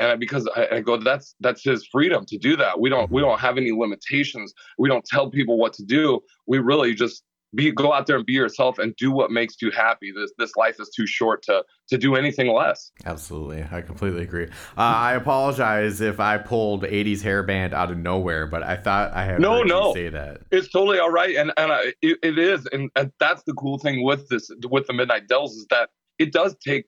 And 0.00 0.18
because 0.18 0.48
I, 0.56 0.68
I, 0.72 0.80
go 0.80 0.96
that's 0.96 1.34
that's 1.40 1.62
his 1.62 1.86
freedom 1.86 2.24
to 2.26 2.38
do 2.38 2.56
that 2.56 2.80
we 2.80 2.88
don't 2.88 3.10
we 3.10 3.20
don't 3.20 3.38
have 3.38 3.58
any 3.58 3.70
limitations 3.70 4.52
we 4.78 4.88
don't 4.88 5.04
tell 5.04 5.30
people 5.30 5.58
what 5.58 5.74
to 5.74 5.84
do 5.84 6.20
we 6.46 6.58
really 6.58 6.94
just 6.94 7.22
be 7.54 7.72
go 7.72 7.92
out 7.92 8.06
there 8.06 8.16
and 8.16 8.26
be 8.26 8.32
yourself 8.32 8.78
and 8.78 8.94
do 8.96 9.10
what 9.10 9.30
makes 9.30 9.56
you 9.60 9.70
happy. 9.70 10.12
This 10.12 10.32
this 10.38 10.56
life 10.56 10.76
is 10.78 10.90
too 10.90 11.06
short 11.06 11.42
to 11.44 11.64
to 11.88 11.98
do 11.98 12.14
anything 12.14 12.52
less. 12.52 12.92
Absolutely, 13.04 13.64
I 13.70 13.80
completely 13.82 14.22
agree. 14.22 14.46
Uh, 14.76 14.80
I 14.80 15.14
apologize 15.14 16.00
if 16.00 16.20
I 16.20 16.38
pulled 16.38 16.84
'80s 16.84 17.22
hairband 17.22 17.72
out 17.72 17.90
of 17.90 17.98
nowhere, 17.98 18.46
but 18.46 18.62
I 18.62 18.76
thought 18.76 19.12
I 19.12 19.24
had 19.24 19.40
no 19.40 19.62
no 19.62 19.92
say 19.94 20.08
that. 20.10 20.42
It's 20.50 20.70
totally 20.70 20.98
all 20.98 21.10
right, 21.10 21.34
and 21.36 21.52
and 21.56 21.72
I, 21.72 21.92
it, 22.02 22.18
it 22.22 22.38
is, 22.38 22.66
and, 22.72 22.90
and 22.94 23.12
that's 23.18 23.42
the 23.44 23.54
cool 23.54 23.78
thing 23.78 24.04
with 24.04 24.28
this 24.28 24.50
with 24.68 24.86
the 24.86 24.92
Midnight 24.92 25.26
Devils 25.28 25.56
is 25.56 25.66
that 25.70 25.90
it 26.18 26.32
does 26.32 26.56
take 26.64 26.86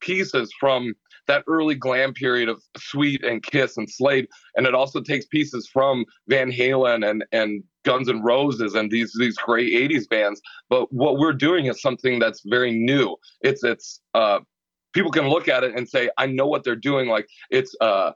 pieces 0.00 0.52
from 0.60 0.94
that 1.28 1.44
early 1.46 1.74
glam 1.74 2.12
period 2.12 2.48
of 2.48 2.62
Sweet 2.76 3.24
and 3.24 3.42
Kiss 3.42 3.76
and 3.76 3.88
Slade, 3.88 4.26
and 4.56 4.66
it 4.66 4.74
also 4.74 5.00
takes 5.00 5.26
pieces 5.26 5.68
from 5.72 6.04
Van 6.26 6.50
Halen 6.50 7.08
and 7.08 7.24
and 7.32 7.62
Guns 7.84 8.08
N' 8.08 8.22
Roses 8.22 8.74
and 8.74 8.90
these 8.90 9.14
these 9.18 9.36
great 9.36 9.72
'80s 9.72 10.08
bands. 10.08 10.40
But 10.68 10.92
what 10.92 11.18
we're 11.18 11.32
doing 11.32 11.66
is 11.66 11.80
something 11.80 12.18
that's 12.18 12.42
very 12.44 12.72
new. 12.72 13.16
It's 13.42 13.62
it's 13.62 14.00
uh, 14.14 14.40
people 14.92 15.10
can 15.10 15.28
look 15.28 15.48
at 15.48 15.64
it 15.64 15.76
and 15.76 15.88
say, 15.88 16.10
I 16.18 16.26
know 16.26 16.46
what 16.46 16.64
they're 16.64 16.76
doing. 16.76 17.08
Like 17.08 17.28
it's 17.50 17.74
uh, 17.80 18.12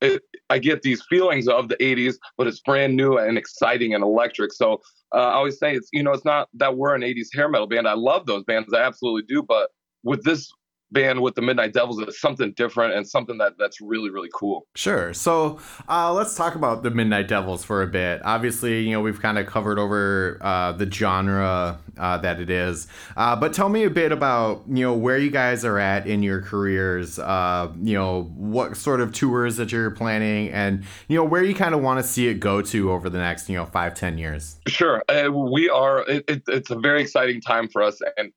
it, 0.00 0.22
I 0.48 0.58
get 0.58 0.82
these 0.82 1.02
feelings 1.08 1.48
of 1.48 1.68
the 1.68 1.76
80s, 1.76 2.14
but 2.38 2.46
it's 2.46 2.60
brand 2.60 2.96
new 2.96 3.18
and 3.18 3.36
exciting 3.36 3.94
and 3.94 4.02
electric. 4.02 4.52
So 4.52 4.80
uh, 5.14 5.18
I 5.18 5.32
always 5.34 5.58
say 5.58 5.74
it's 5.74 5.88
you 5.92 6.02
know 6.02 6.12
it's 6.12 6.24
not 6.24 6.48
that 6.54 6.76
we're 6.76 6.94
an 6.94 7.02
80s 7.02 7.34
hair 7.34 7.48
metal 7.48 7.66
band. 7.66 7.88
I 7.88 7.94
love 7.94 8.26
those 8.26 8.44
bands, 8.44 8.72
I 8.72 8.80
absolutely 8.80 9.22
do. 9.22 9.42
But 9.42 9.70
with 10.02 10.24
this 10.24 10.50
band 10.92 11.20
with 11.20 11.34
the 11.34 11.42
Midnight 11.42 11.72
Devils 11.72 12.00
is 12.00 12.20
something 12.20 12.52
different 12.52 12.94
and 12.94 13.06
something 13.06 13.38
that 13.38 13.58
that's 13.58 13.80
really 13.80 14.10
really 14.10 14.30
cool. 14.34 14.66
Sure. 14.74 15.14
So 15.14 15.58
uh, 15.88 16.12
let's 16.12 16.34
talk 16.34 16.54
about 16.54 16.82
the 16.82 16.90
Midnight 16.90 17.28
Devils 17.28 17.64
for 17.64 17.82
a 17.82 17.86
bit. 17.86 18.20
Obviously, 18.24 18.82
you 18.82 18.92
know 18.92 19.00
we've 19.00 19.20
kind 19.20 19.38
of 19.38 19.46
covered 19.46 19.78
over 19.78 20.38
uh, 20.40 20.72
the 20.72 20.90
genre 20.90 21.78
uh, 21.98 22.18
that 22.18 22.40
it 22.40 22.50
is, 22.50 22.86
uh, 23.16 23.36
but 23.36 23.52
tell 23.52 23.68
me 23.68 23.84
a 23.84 23.90
bit 23.90 24.12
about 24.12 24.62
you 24.68 24.84
know 24.84 24.94
where 24.94 25.18
you 25.18 25.30
guys 25.30 25.64
are 25.64 25.78
at 25.78 26.06
in 26.06 26.22
your 26.22 26.40
careers. 26.42 27.18
Uh, 27.18 27.70
you 27.82 27.94
know 27.94 28.24
what 28.34 28.76
sort 28.76 29.00
of 29.00 29.12
tours 29.12 29.56
that 29.56 29.72
you're 29.72 29.90
planning, 29.90 30.50
and 30.50 30.84
you 31.08 31.16
know 31.16 31.24
where 31.24 31.44
you 31.44 31.54
kind 31.54 31.74
of 31.74 31.82
want 31.82 32.00
to 32.00 32.06
see 32.06 32.28
it 32.28 32.34
go 32.34 32.62
to 32.62 32.90
over 32.90 33.08
the 33.08 33.18
next 33.18 33.48
you 33.48 33.56
know 33.56 33.66
five 33.66 33.94
ten 33.94 34.18
years. 34.18 34.56
Sure. 34.66 35.02
Uh, 35.08 35.30
we 35.30 35.68
are. 35.68 36.08
It, 36.08 36.24
it, 36.28 36.42
it's 36.48 36.70
a 36.70 36.78
very 36.78 37.02
exciting 37.02 37.40
time 37.40 37.68
for 37.68 37.82
us, 37.82 38.00
and 38.16 38.32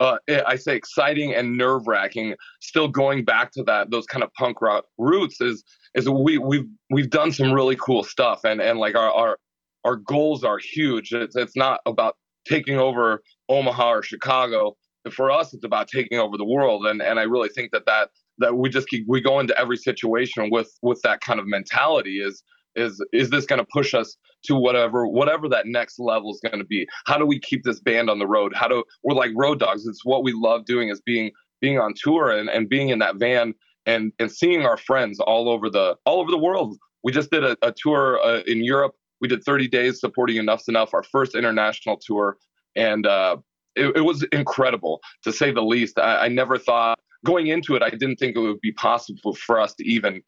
uh, 0.00 0.18
eh, 0.28 0.42
I 0.46 0.56
say 0.56 0.76
exciting 0.76 1.34
and 1.34 1.56
nerve 1.56 1.86
wracking. 1.86 2.34
Still 2.60 2.88
going 2.88 3.24
back 3.24 3.52
to 3.52 3.62
that 3.64 3.90
those 3.90 4.06
kind 4.06 4.22
of 4.22 4.32
punk 4.34 4.60
rock 4.60 4.84
roots 4.98 5.40
is 5.40 5.64
is 5.94 6.08
we 6.08 6.38
we've 6.38 6.66
we've 6.90 7.10
done 7.10 7.32
some 7.32 7.52
really 7.52 7.76
cool 7.76 8.02
stuff 8.02 8.40
and 8.44 8.60
and 8.60 8.78
like 8.78 8.96
our 8.96 9.10
our 9.10 9.38
our 9.84 9.96
goals 9.96 10.44
are 10.44 10.58
huge. 10.58 11.12
It's 11.12 11.36
it's 11.36 11.56
not 11.56 11.80
about 11.86 12.16
taking 12.46 12.78
over 12.78 13.22
Omaha 13.48 13.90
or 13.90 14.02
Chicago. 14.02 14.76
For 15.12 15.30
us, 15.30 15.52
it's 15.52 15.64
about 15.64 15.88
taking 15.88 16.18
over 16.18 16.36
the 16.36 16.46
world, 16.46 16.86
and 16.86 17.02
and 17.02 17.20
I 17.20 17.24
really 17.24 17.50
think 17.50 17.72
that 17.72 17.84
that 17.86 18.08
that 18.38 18.56
we 18.56 18.68
just 18.68 18.88
keep 18.88 19.04
we 19.06 19.20
go 19.20 19.38
into 19.38 19.58
every 19.58 19.76
situation 19.76 20.50
with 20.50 20.70
with 20.82 21.00
that 21.02 21.20
kind 21.20 21.38
of 21.38 21.46
mentality 21.46 22.20
is 22.20 22.42
is 22.76 23.02
is 23.12 23.30
this 23.30 23.46
going 23.46 23.60
to 23.60 23.66
push 23.72 23.94
us 23.94 24.16
to 24.44 24.54
whatever 24.54 25.06
whatever 25.06 25.48
that 25.48 25.66
next 25.66 25.98
level 25.98 26.32
is 26.32 26.40
going 26.42 26.58
to 26.58 26.64
be? 26.64 26.86
How 27.06 27.18
do 27.18 27.26
we 27.26 27.38
keep 27.38 27.64
this 27.64 27.80
band 27.80 28.10
on 28.10 28.18
the 28.18 28.26
road? 28.26 28.52
How 28.54 28.68
do 28.68 28.84
we're 29.02 29.14
like 29.14 29.30
road 29.36 29.58
dogs. 29.58 29.86
It's 29.86 30.04
what 30.04 30.24
we 30.24 30.32
love 30.32 30.64
doing 30.64 30.88
is 30.88 31.00
being 31.00 31.30
being 31.60 31.78
on 31.78 31.94
tour 31.96 32.30
and, 32.30 32.48
and 32.48 32.68
being 32.68 32.88
in 32.90 32.98
that 33.00 33.16
van 33.16 33.54
and 33.86 34.12
and 34.18 34.30
seeing 34.30 34.62
our 34.62 34.76
friends 34.76 35.20
all 35.20 35.48
over 35.48 35.70
the 35.70 35.96
all 36.04 36.20
over 36.20 36.30
the 36.30 36.38
world. 36.38 36.76
We 37.02 37.12
just 37.12 37.30
did 37.30 37.44
a, 37.44 37.56
a 37.62 37.72
tour 37.72 38.20
uh, 38.24 38.40
in 38.46 38.64
europe. 38.64 38.94
We 39.20 39.28
did 39.28 39.42
30 39.44 39.68
days 39.68 40.00
supporting 40.00 40.36
enough's 40.36 40.68
enough 40.68 40.92
our 40.92 41.02
first 41.02 41.34
international 41.34 41.98
tour. 42.04 42.36
And 42.76 43.06
uh, 43.06 43.36
it, 43.76 43.96
it, 43.96 44.00
was 44.00 44.22
incredible 44.32 45.00
to 45.22 45.32
say 45.32 45.52
the 45.52 45.62
least. 45.62 45.98
I, 45.98 46.24
I 46.24 46.28
never 46.28 46.58
thought 46.58 46.98
going 47.24 47.46
into 47.46 47.74
it 47.74 47.82
i 47.82 47.90
didn't 47.90 48.16
think 48.16 48.36
it 48.36 48.40
would 48.40 48.60
be 48.60 48.72
possible 48.72 49.34
for 49.34 49.58
us 49.58 49.74
to 49.74 49.84
even 49.84 50.22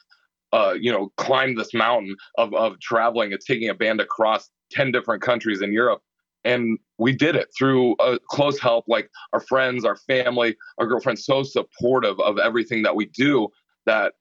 uh, 0.56 0.72
you 0.80 0.90
know, 0.90 1.12
climb 1.18 1.54
this 1.54 1.74
mountain 1.74 2.16
of, 2.38 2.54
of 2.54 2.80
traveling 2.80 3.30
and 3.30 3.40
taking 3.46 3.68
a 3.68 3.74
band 3.74 4.00
across 4.00 4.48
10 4.70 4.90
different 4.90 5.22
countries 5.22 5.60
in 5.60 5.70
Europe. 5.70 6.00
And 6.44 6.78
we 6.96 7.12
did 7.12 7.36
it 7.36 7.48
through 7.56 7.94
a 8.00 8.18
close 8.30 8.58
help, 8.58 8.86
like 8.88 9.10
our 9.34 9.40
friends, 9.40 9.84
our 9.84 9.96
family, 9.96 10.56
our 10.78 10.86
girlfriends, 10.86 11.26
so 11.26 11.42
supportive 11.42 12.18
of 12.20 12.38
everything 12.38 12.82
that 12.84 12.96
we 12.96 13.06
do 13.06 13.48
that 13.84 14.14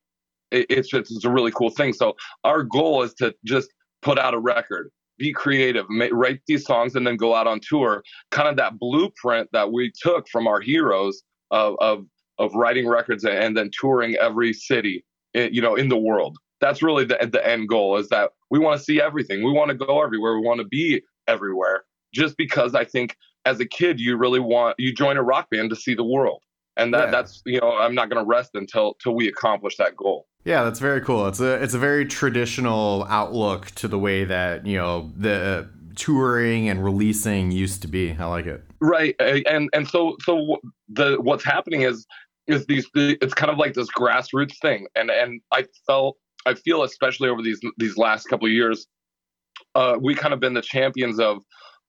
it, 0.51 0.65
it's 0.69 0.89
just 0.89 1.09
it's 1.09 1.23
a 1.23 1.29
really 1.29 1.51
cool 1.51 1.69
thing. 1.69 1.93
So 1.93 2.17
our 2.43 2.63
goal 2.63 3.03
is 3.03 3.13
to 3.15 3.33
just 3.45 3.69
put 4.01 4.19
out 4.19 4.33
a 4.33 4.39
record, 4.39 4.89
be 5.17 5.31
creative, 5.31 5.89
make, 5.89 6.11
write 6.13 6.41
these 6.47 6.65
songs, 6.65 6.95
and 6.95 7.07
then 7.07 7.15
go 7.15 7.33
out 7.33 7.47
on 7.47 7.61
tour. 7.61 8.03
Kind 8.31 8.49
of 8.49 8.57
that 8.57 8.77
blueprint 8.77 9.47
that 9.53 9.71
we 9.71 9.91
took 10.03 10.27
from 10.27 10.47
our 10.47 10.59
heroes 10.59 11.23
of 11.51 11.75
of, 11.79 12.05
of 12.39 12.53
writing 12.55 12.89
records 12.89 13.23
and 13.23 13.55
then 13.55 13.69
touring 13.79 14.15
every 14.15 14.51
city 14.51 15.05
you 15.35 15.61
know, 15.61 15.75
in 15.75 15.89
the 15.89 15.97
world. 15.97 16.37
That's 16.61 16.81
really 16.81 17.05
the 17.05 17.29
the 17.31 17.45
end 17.45 17.67
goal 17.67 17.97
is 17.97 18.09
that 18.09 18.31
we 18.49 18.59
want 18.59 18.77
to 18.79 18.83
see 18.83 19.01
everything. 19.01 19.43
We 19.43 19.51
want 19.51 19.69
to 19.69 19.75
go 19.75 20.01
everywhere. 20.01 20.39
We 20.39 20.45
want 20.45 20.59
to 20.59 20.67
be 20.67 21.01
everywhere. 21.27 21.83
Just 22.13 22.37
because 22.37 22.75
I 22.75 22.85
think 22.85 23.17
as 23.45 23.59
a 23.59 23.65
kid 23.65 23.99
you 23.99 24.17
really 24.17 24.39
want 24.39 24.75
you 24.79 24.93
join 24.93 25.17
a 25.17 25.23
rock 25.23 25.49
band 25.49 25.69
to 25.71 25.75
see 25.75 25.93
the 25.93 26.03
world. 26.03 26.41
And 26.77 26.93
that 26.93 27.05
yeah. 27.05 27.11
that's 27.11 27.41
you 27.45 27.59
know, 27.59 27.77
I'm 27.77 27.95
not 27.95 28.09
going 28.09 28.23
to 28.23 28.27
rest 28.27 28.51
until 28.53 28.95
till 29.01 29.15
we 29.15 29.27
accomplish 29.27 29.77
that 29.77 29.95
goal. 29.95 30.27
Yeah, 30.43 30.63
that's 30.63 30.79
very 30.79 31.01
cool. 31.01 31.27
It's 31.27 31.39
a 31.39 31.61
it's 31.61 31.73
a 31.73 31.79
very 31.79 32.05
traditional 32.05 33.05
outlook 33.09 33.71
to 33.71 33.87
the 33.87 33.99
way 33.99 34.25
that, 34.25 34.65
you 34.65 34.77
know, 34.77 35.11
the 35.17 35.33
uh, 35.33 35.63
touring 35.95 36.69
and 36.69 36.83
releasing 36.83 37.51
used 37.51 37.81
to 37.81 37.87
be. 37.87 38.15
I 38.17 38.25
like 38.25 38.45
it. 38.45 38.63
Right. 38.79 39.15
And 39.19 39.69
and 39.73 39.87
so 39.87 40.17
so 40.21 40.57
the 40.89 41.17
what's 41.21 41.43
happening 41.43 41.81
is 41.81 42.05
is 42.47 42.65
these 42.65 42.87
it's 42.95 43.33
kind 43.33 43.51
of 43.51 43.57
like 43.57 43.73
this 43.73 43.89
grassroots 43.97 44.59
thing 44.61 44.87
and 44.95 45.09
and 45.09 45.41
i 45.51 45.65
felt 45.87 46.17
i 46.45 46.53
feel 46.53 46.83
especially 46.83 47.29
over 47.29 47.41
these 47.41 47.59
these 47.77 47.97
last 47.97 48.25
couple 48.25 48.45
of 48.45 48.51
years 48.51 48.87
uh, 49.73 49.97
we 50.01 50.13
kind 50.13 50.33
of 50.33 50.39
been 50.39 50.53
the 50.53 50.61
champions 50.61 51.19
of 51.19 51.41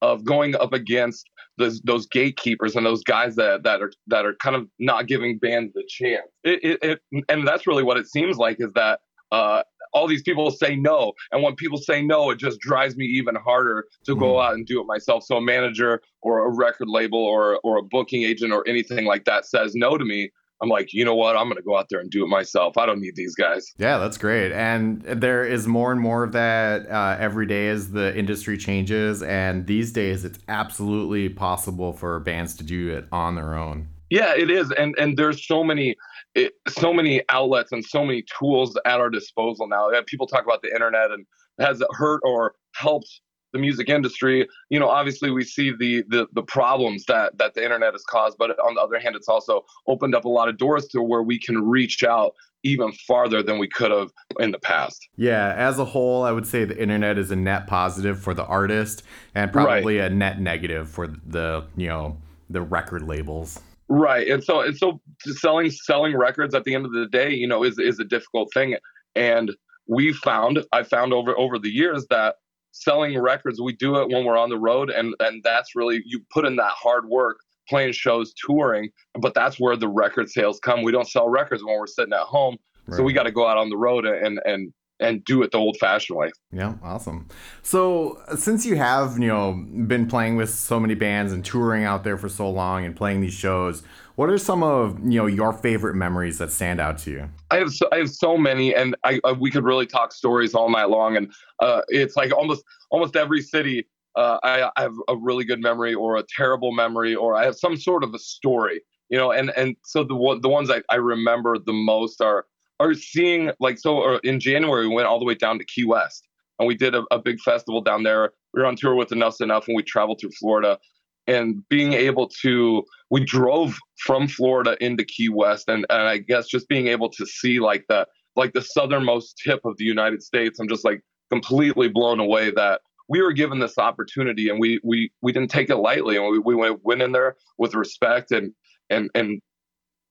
of 0.03 0.25
going 0.25 0.55
up 0.57 0.73
against 0.73 1.29
those 1.59 1.81
those 1.83 2.07
gatekeepers 2.07 2.77
and 2.77 2.85
those 2.85 3.03
guys 3.03 3.35
that 3.37 3.63
that 3.63 3.81
are 3.81 3.93
that 4.07 4.25
are 4.27 4.35
kind 4.37 4.55
of 4.55 4.69
not 4.79 5.07
giving 5.07 5.39
bands 5.39 5.73
the 5.75 5.85
chance 5.89 6.29
it, 6.45 6.63
it, 6.63 7.01
it 7.11 7.25
and 7.29 7.47
that's 7.47 7.67
really 7.67 7.83
what 7.83 7.97
it 7.97 8.07
seems 8.07 8.37
like 8.37 8.57
is 8.61 8.73
that 8.75 9.01
uh, 9.33 9.61
all 9.93 10.07
these 10.07 10.23
people 10.23 10.51
say 10.51 10.77
no 10.77 11.13
and 11.33 11.43
when 11.43 11.55
people 11.57 11.79
say 11.79 12.03
no 12.03 12.31
it 12.31 12.39
just 12.39 12.61
drives 12.61 12.97
me 12.97 13.05
even 13.07 13.35
harder 13.35 13.87
to 14.05 14.15
mm. 14.15 14.21
go 14.21 14.35
mm-hmm. 14.35 14.47
out 14.47 14.55
and 14.55 14.67
do 14.67 14.81
it 14.81 14.85
myself 14.85 15.25
so 15.25 15.37
a 15.37 15.41
manager 15.41 16.01
or 16.23 16.47
a 16.47 16.55
record 16.55 16.89
label 16.89 17.19
or 17.19 17.59
or 17.65 17.79
a 17.79 17.83
booking 17.83 18.23
agent 18.23 18.53
or 18.53 18.63
anything 18.69 19.05
like 19.05 19.25
that 19.25 19.47
says 19.47 19.75
no 19.75 19.97
to 19.97 20.05
me 20.05 20.31
I'm 20.63 20.69
like, 20.69 20.93
you 20.93 21.05
know 21.05 21.15
what? 21.15 21.37
I'm 21.37 21.45
going 21.45 21.57
to 21.57 21.63
go 21.63 21.77
out 21.77 21.89
there 21.91 22.01
and 22.01 22.11
do 22.11 22.25
it 22.25 22.29
myself. 22.29 22.79
I 22.79 22.87
don't 22.87 23.01
need 23.01 23.15
these 23.17 23.35
guys. 23.35 23.75
Yeah, 23.79 23.99
that's 23.99 24.17
great. 24.17 24.53
And 24.53 25.03
there 25.03 25.45
is 25.45 25.67
more 25.67 25.93
and 25.93 26.01
more 26.01 26.25
of 26.25 26.33
that 26.33 26.89
uh, 26.89 27.17
every 27.19 27.47
day 27.47 27.69
as 27.69 27.91
the 27.91 28.17
industry 28.17 28.57
changes. 28.57 29.23
And 29.23 29.67
these 29.67 29.93
days, 29.93 30.25
it's 30.25 30.39
absolutely 30.49 31.29
possible 31.29 31.93
for 31.93 32.21
bands 32.21 32.55
to 32.57 32.65
do 32.65 32.91
it 32.97 33.07
on 33.13 33.35
their 33.35 33.55
own. 33.55 33.89
Yeah, 34.09 34.35
it 34.37 34.51
is. 34.51 34.71
And 34.73 34.95
and 34.99 35.17
there's 35.17 35.47
so 35.47 35.65
many 35.65 35.97
it, 36.35 36.53
so 36.69 36.93
many 36.93 37.23
outlets 37.29 37.73
and 37.73 37.85
so 37.85 38.05
many 38.05 38.25
tools 38.39 38.79
at 38.85 39.01
our 39.01 39.11
disposal 39.11 39.67
now. 39.67 39.91
People 40.07 40.27
talk 40.27 40.45
about 40.45 40.63
the 40.63 40.73
internet 40.73 41.11
and 41.11 41.27
has 41.59 41.81
it 41.81 41.89
hurt 41.93 42.21
or 42.25 42.55
helped 42.75 43.21
the 43.53 43.59
music 43.59 43.89
industry 43.89 44.47
you 44.71 44.79
know 44.79 44.89
obviously 44.89 45.31
we 45.31 45.45
see 45.45 45.73
the, 45.79 46.03
the 46.09 46.27
the 46.33 46.43
problems 46.43 47.05
that 47.07 47.37
that 47.39 47.55
the 47.55 47.63
internet 47.63 47.93
has 47.93 48.05
caused 48.05 48.37
but 48.39 48.51
on 48.59 48.75
the 48.75 48.81
other 48.81 48.99
hand 48.99 49.17
it's 49.17 49.29
also 49.29 49.65
opened 49.87 50.15
up 50.15 50.25
a 50.25 50.29
lot 50.29 50.49
of 50.49 50.59
doors 50.59 50.87
to 50.87 51.03
where 51.03 51.23
we 51.23 51.39
can 51.39 51.67
reach 51.67 52.03
out 52.03 52.35
even 52.63 52.91
farther 53.07 53.43
than 53.43 53.59
we 53.59 53.69
could 53.69 53.93
have 53.93 54.11
in 54.41 54.51
the 54.51 54.59
past. 54.59 55.09
Yeah 55.17 55.55
as 55.57 55.79
a 55.79 55.85
whole 55.85 56.23
i 56.25 56.33
would 56.33 56.47
say 56.47 56.65
the 56.65 56.81
internet 56.81 57.19
is 57.19 57.31
a 57.31 57.37
net 57.37 57.67
positive 57.67 58.21
for 58.21 58.35
the 58.35 58.45
artist 58.45 59.03
and 59.35 59.53
probably 59.53 59.99
right. 59.99 60.11
a 60.11 60.15
net 60.15 60.41
negative 60.41 60.89
for 60.89 61.07
the 61.07 61.65
you 61.77 61.89
know 61.89 62.17
the 62.51 62.61
record 62.61 63.03
labels. 63.03 63.61
Right 63.89 64.29
and 64.29 64.43
so 64.43 64.61
and 64.61 64.77
so 64.77 65.01
selling 65.19 65.71
selling 65.71 66.17
records 66.17 66.55
at 66.55 66.65
the 66.65 66.75
end 66.75 66.85
of 66.85 66.93
the 66.93 67.07
day 67.07 67.31
you 67.31 67.47
know 67.47 67.63
is 67.63 67.79
is 67.79 67.99
a 67.99 68.05
difficult 68.05 68.53
thing. 68.53 68.77
And 69.15 69.55
we 69.87 70.13
found 70.13 70.65
i 70.73 70.83
found 70.83 71.13
over 71.13 71.39
over 71.39 71.59
the 71.59 71.71
years 71.71 72.07
that 72.11 72.37
selling 72.77 73.19
records 73.19 73.61
we 73.61 73.73
do 73.75 73.97
it 73.97 74.09
when 74.09 74.25
we're 74.25 74.37
on 74.37 74.51
the 74.51 74.59
road 74.59 74.91
and 74.91 75.15
and 75.21 75.43
that's 75.43 75.75
really 75.75 76.03
you 76.05 76.21
put 76.31 76.45
in 76.45 76.57
that 76.57 76.73
hard 76.73 77.09
work 77.09 77.39
playing 77.69 77.93
shows 77.93 78.33
touring 78.35 78.89
but 79.21 79.35
that's 79.35 79.59
where 79.59 79.77
the 79.77 79.89
record 79.89 80.29
sales 80.29 80.61
come 80.61 80.83
we 80.83 80.93
don't 80.93 81.09
sell 81.09 81.29
records 81.29 81.65
when 81.65 81.77
we're 81.79 81.87
sitting 81.87 82.13
at 82.13 82.21
home 82.21 82.57
right. 82.87 82.97
so 82.97 83.03
we 83.03 83.13
got 83.13 83.25
to 83.25 83.33
go 83.33 83.47
out 83.47 83.57
on 83.57 83.71
the 83.71 83.77
road 83.77 84.05
and 84.05 84.41
and 84.45 84.73
and 84.99 85.25
do 85.25 85.43
it 85.43 85.51
the 85.51 85.59
old 85.59 85.77
fashioned 85.79 86.19
way. 86.19 86.31
Yeah, 86.53 86.75
awesome. 86.83 87.29
So, 87.63 88.21
since 88.37 88.65
you 88.65 88.77
have, 88.77 89.19
you 89.19 89.29
know, 89.29 89.53
been 89.87 90.07
playing 90.07 90.37
with 90.37 90.51
so 90.51 90.81
many 90.81 90.95
bands 90.95 91.33
and 91.33 91.45
touring 91.45 91.85
out 91.85 92.05
there 92.05 92.17
for 92.17 92.29
so 92.29 92.49
long 92.49 92.85
and 92.85 92.97
playing 92.97 93.21
these 93.21 93.35
shows, 93.35 93.83
what 94.17 94.31
are 94.31 94.39
some 94.39 94.63
of 94.63 94.99
you 95.05 95.21
know 95.21 95.27
your 95.27 95.53
favorite 95.53 95.95
memories 95.95 96.39
that 96.39 96.51
stand 96.51 96.81
out 96.81 96.99
to 96.99 97.11
you? 97.11 97.29
I 97.51 97.57
have 97.57 97.71
so, 97.71 97.89
I 97.93 97.99
have 97.99 98.11
so 98.11 98.37
many, 98.37 98.75
and 98.75 98.97
I, 99.05 99.21
I, 99.25 99.33
we 99.33 99.51
could 99.51 99.65
really 99.65 99.87
talk 99.87 100.13
stories 100.13 100.55
all 100.55 100.71
night 100.71 100.89
long. 100.89 101.17
And 101.17 101.33
uh, 101.61 101.83
it's 101.89 102.17
like 102.17 102.33
almost 102.33 102.65
almost 102.91 103.15
every 103.15 103.43
city, 103.43 103.87
uh, 104.17 104.39
I, 104.43 104.71
I, 104.77 104.83
have 104.83 104.95
a 105.09 105.17
really 105.17 105.45
good 105.45 105.61
memory, 105.61 105.95
or 105.95 106.17
a 106.17 106.25
terrible 106.35 106.73
memory, 106.73 107.15
or 107.15 107.37
I 107.37 107.45
have 107.45 107.57
some 107.57 107.77
sort 107.77 108.03
of 108.03 108.15
a 108.15 108.19
story. 108.19 108.81
You 109.11 109.19
know, 109.19 109.33
and 109.33 109.51
and 109.57 109.77
so 109.85 110.03
the 110.03 110.39
the 110.43 110.49
ones 110.49 110.71
I, 110.71 110.83
I 110.91 110.97
remember 110.97 111.59
the 111.59 111.75
most 111.75 112.21
are 112.23 112.47
are 112.81 112.95
seeing 112.95 113.53
like 113.61 113.79
so. 113.79 114.15
Uh, 114.15 114.19
in 114.25 114.41
January, 114.41 114.89
we 114.89 114.95
went 114.95 115.09
all 115.09 115.19
the 115.19 115.27
way 115.27 115.35
down 115.35 115.59
to 115.59 115.65
Key 115.67 115.85
West, 115.85 116.27
and 116.59 116.67
we 116.67 116.75
did 116.75 116.95
a, 116.95 117.05
a 117.11 117.19
big 117.19 117.39
festival 117.41 117.83
down 117.83 118.03
there. 118.03 118.33
We 118.55 118.63
were 118.63 118.67
on 118.67 118.77
tour 118.77 118.95
with 118.95 119.13
Enough's 119.13 119.43
Enough, 119.43 119.69
and 119.69 119.77
we 119.77 119.83
traveled 119.83 120.21
through 120.21 120.31
Florida 120.31 120.79
and 121.27 121.67
being 121.69 121.93
able 121.93 122.29
to 122.43 122.85
we 123.11 123.25
drove 123.25 123.77
from 123.99 124.29
Florida 124.29 124.77
into 124.81 125.05
Key 125.05 125.29
West 125.29 125.69
and, 125.69 125.87
and 125.91 126.03
I 126.03 126.19
guess 126.19 126.47
just 126.47 126.69
being 126.69 126.89
able 126.89 127.09
to 127.11 127.27
see 127.27 127.61
like 127.61 127.85
the 127.89 128.07
like 128.35 128.53
the 128.53 128.63
southernmost 128.63 129.41
tip 129.43 129.61
of 129.65 129.77
the 129.77 129.85
United 129.85 130.23
States 130.23 130.59
I'm 130.59 130.69
just 130.69 130.85
like 130.85 131.03
completely 131.31 131.89
blown 131.89 132.21
away 132.21 132.51
that 132.53 132.81
we 133.09 133.23
were 133.23 133.33
given 133.33 133.59
this 133.59 133.79
opportunity 133.79 134.49
and 134.49 134.61
we 134.61 134.81
we 134.85 135.11
we 135.23 135.33
didn't 135.33 135.51
take 135.51 135.71
it 135.71 135.77
lightly 135.77 136.17
and 136.17 136.31
we, 136.31 136.39
we 136.39 136.55
went, 136.55 136.81
went 136.85 137.03
in 137.03 137.13
there 137.13 137.37
with 137.59 137.75
respect 137.75 138.31
and 138.31 138.53
and 138.91 139.11
and 139.15 139.41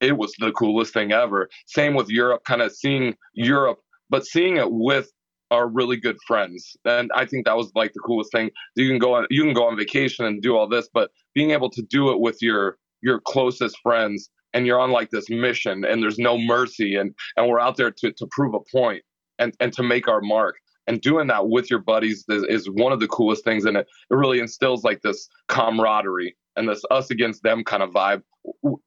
it 0.01 0.17
was 0.17 0.33
the 0.39 0.51
coolest 0.51 0.93
thing 0.93 1.13
ever. 1.13 1.49
Same 1.67 1.93
with 1.93 2.09
Europe 2.09 2.43
kind 2.45 2.61
of 2.61 2.73
seeing 2.73 3.15
Europe 3.33 3.79
but 4.09 4.25
seeing 4.25 4.57
it 4.57 4.71
with 4.71 5.11
are 5.51 5.67
really 5.67 5.97
good 5.97 6.17
friends. 6.27 6.75
And 6.85 7.11
i 7.15 7.25
think 7.25 7.45
that 7.45 7.57
was 7.57 7.71
like 7.75 7.93
the 7.93 7.99
coolest 7.99 8.31
thing. 8.31 8.49
You 8.75 8.87
can 8.87 8.99
go 8.99 9.13
on 9.13 9.27
you 9.29 9.43
can 9.43 9.53
go 9.53 9.67
on 9.67 9.77
vacation 9.77 10.25
and 10.25 10.41
do 10.41 10.55
all 10.57 10.67
this 10.67 10.89
but 10.93 11.11
being 11.33 11.51
able 11.51 11.69
to 11.71 11.81
do 11.81 12.11
it 12.11 12.19
with 12.19 12.41
your 12.41 12.77
your 13.01 13.19
closest 13.19 13.77
friends 13.83 14.29
and 14.53 14.65
you're 14.65 14.79
on 14.79 14.91
like 14.91 15.11
this 15.11 15.29
mission 15.29 15.85
and 15.85 16.01
there's 16.01 16.17
no 16.17 16.37
mercy 16.37 16.95
and 16.95 17.13
and 17.37 17.47
we're 17.47 17.59
out 17.59 17.77
there 17.77 17.91
to 17.91 18.11
to 18.13 18.27
prove 18.31 18.53
a 18.53 18.59
point 18.71 19.03
and 19.39 19.55
and 19.59 19.73
to 19.73 19.83
make 19.83 20.07
our 20.07 20.21
mark. 20.21 20.55
And 20.87 21.01
doing 21.01 21.25
that 21.27 21.49
with 21.49 21.71
your 21.71 21.79
buddies 21.79 22.25
is, 22.29 22.43
is 22.43 22.69
one 22.69 22.91
of 22.91 22.99
the 22.99 23.07
coolest 23.07 23.43
things 23.43 23.65
and 23.65 23.75
it, 23.75 23.87
it 24.11 24.15
really 24.15 24.39
instills 24.39 24.83
like 24.83 25.01
this 25.01 25.27
camaraderie 25.47 26.35
and 26.55 26.69
this 26.69 26.83
us 26.91 27.09
against 27.09 27.41
them 27.41 27.63
kind 27.63 27.81
of 27.81 27.89
vibe 27.89 28.21